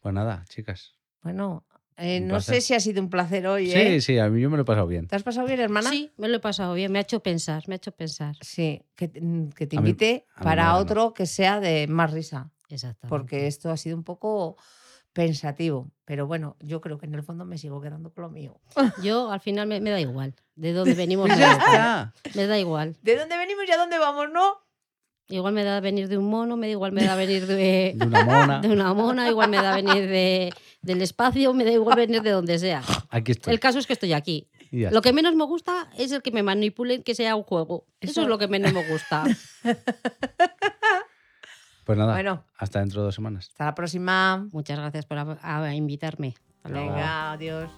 Pues 0.00 0.14
nada, 0.14 0.44
chicas. 0.48 0.97
Bueno, 1.22 1.64
eh, 1.96 2.20
no 2.20 2.40
sé 2.40 2.60
si 2.60 2.74
ha 2.74 2.80
sido 2.80 3.02
un 3.02 3.10
placer 3.10 3.46
hoy, 3.46 3.70
Sí, 3.70 3.78
¿eh? 3.78 4.00
sí, 4.00 4.18
a 4.18 4.28
mí 4.28 4.40
yo 4.40 4.50
me 4.50 4.56
lo 4.56 4.62
he 4.62 4.66
pasado 4.66 4.86
bien. 4.86 5.06
¿Te 5.08 5.16
has 5.16 5.22
pasado 5.22 5.46
bien, 5.46 5.60
hermana? 5.60 5.90
Sí, 5.90 6.10
me 6.16 6.28
lo 6.28 6.36
he 6.36 6.40
pasado 6.40 6.74
bien, 6.74 6.92
me 6.92 6.98
ha 6.98 7.02
hecho 7.02 7.20
pensar, 7.20 7.64
me 7.66 7.74
ha 7.74 7.76
hecho 7.76 7.92
pensar. 7.92 8.36
Sí, 8.40 8.82
que, 8.94 9.08
te- 9.08 9.20
mm, 9.20 9.50
que 9.50 9.66
te 9.66 9.76
A 9.76 9.80
mí- 9.80 9.88
invite 9.90 10.26
a 10.36 10.42
para 10.44 10.62
nada, 10.64 10.74
no. 10.74 10.78
otro 10.80 11.14
que 11.14 11.26
sea 11.26 11.60
de 11.60 11.86
más 11.88 12.12
risa, 12.12 12.50
Exactamente. 12.68 13.08
porque 13.08 13.46
esto 13.48 13.70
ha 13.70 13.76
sido 13.76 13.96
un 13.96 14.04
poco 14.04 14.56
pensativo. 15.12 15.90
Pero 16.04 16.26
bueno, 16.26 16.56
yo 16.60 16.80
creo 16.80 16.98
que 16.98 17.06
en 17.06 17.14
el 17.14 17.22
fondo 17.22 17.44
me 17.44 17.58
sigo 17.58 17.80
quedando 17.80 18.10
con 18.12 18.22
lo 18.22 18.30
mío. 18.30 18.60
Yo 19.02 19.30
al 19.32 19.40
final 19.40 19.66
me, 19.66 19.80
me 19.80 19.90
da 19.90 20.00
igual. 20.00 20.34
De 20.54 20.72
dónde 20.72 20.94
venimos, 20.94 21.28
me 21.28 21.36
ya 21.36 21.58
da. 21.58 22.14
Me 22.34 22.46
da 22.46 22.58
igual. 22.58 22.96
¿De 23.02 23.16
dónde 23.16 23.36
venimos 23.36 23.64
y 23.66 23.72
a 23.72 23.76
dónde 23.76 23.98
vamos, 23.98 24.30
no? 24.32 24.54
Igual 25.30 25.52
me 25.52 25.62
da 25.64 25.80
venir 25.80 26.08
de 26.08 26.16
un 26.16 26.30
mono, 26.30 26.56
me 26.56 26.68
da 26.68 26.70
igual 26.72 26.92
me 26.92 27.04
da 27.04 27.14
venir 27.14 27.46
de, 27.46 27.92
De 27.94 28.06
una 28.06 28.24
mona. 28.24 28.60
de 28.62 28.68
una 28.68 28.94
mona, 28.94 29.28
igual 29.28 29.50
me 29.50 29.58
da 29.60 29.74
venir 29.74 30.08
de, 30.08 30.54
del 30.88 31.00
espacio, 31.02 31.54
me 31.54 31.64
da 31.64 31.70
igual 31.70 31.96
venir 32.06 32.22
de 32.22 32.30
donde 32.32 32.58
sea. 32.58 32.82
Aquí 33.10 33.30
estoy. 33.32 33.54
El 33.54 33.60
caso 33.60 33.78
es 33.78 33.86
que 33.86 33.92
estoy 33.92 34.12
aquí. 34.12 34.48
Lo 34.72 35.00
que 35.00 35.12
menos 35.12 35.34
me 35.36 35.44
gusta 35.44 35.88
es 35.96 36.10
el 36.12 36.20
que 36.20 36.30
me 36.32 36.42
manipulen 36.42 37.02
que 37.04 37.14
sea 37.14 37.36
un 37.36 37.42
juego. 37.44 37.86
Eso, 38.00 38.10
Eso- 38.10 38.22
es 38.22 38.28
lo 38.28 38.36
que 38.38 38.48
menos 38.48 38.72
me 38.72 38.86
gusta. 38.90 39.24
Pues 41.84 41.96
nada, 41.96 42.12
Bueno, 42.12 42.44
hasta 42.58 42.80
dentro 42.80 43.00
de 43.00 43.06
dos 43.06 43.14
semanas. 43.14 43.48
hasta 43.48 43.64
la 43.64 43.74
próxima. 43.74 44.46
Muchas 44.52 44.78
gracias 44.78 45.06
por 45.06 45.16
a- 45.16 45.38
a 45.40 45.74
invitarme. 45.74 46.34
Hasta 46.56 46.68
luego. 46.68 46.90
Venga, 46.92 47.32
adiós. 47.32 47.70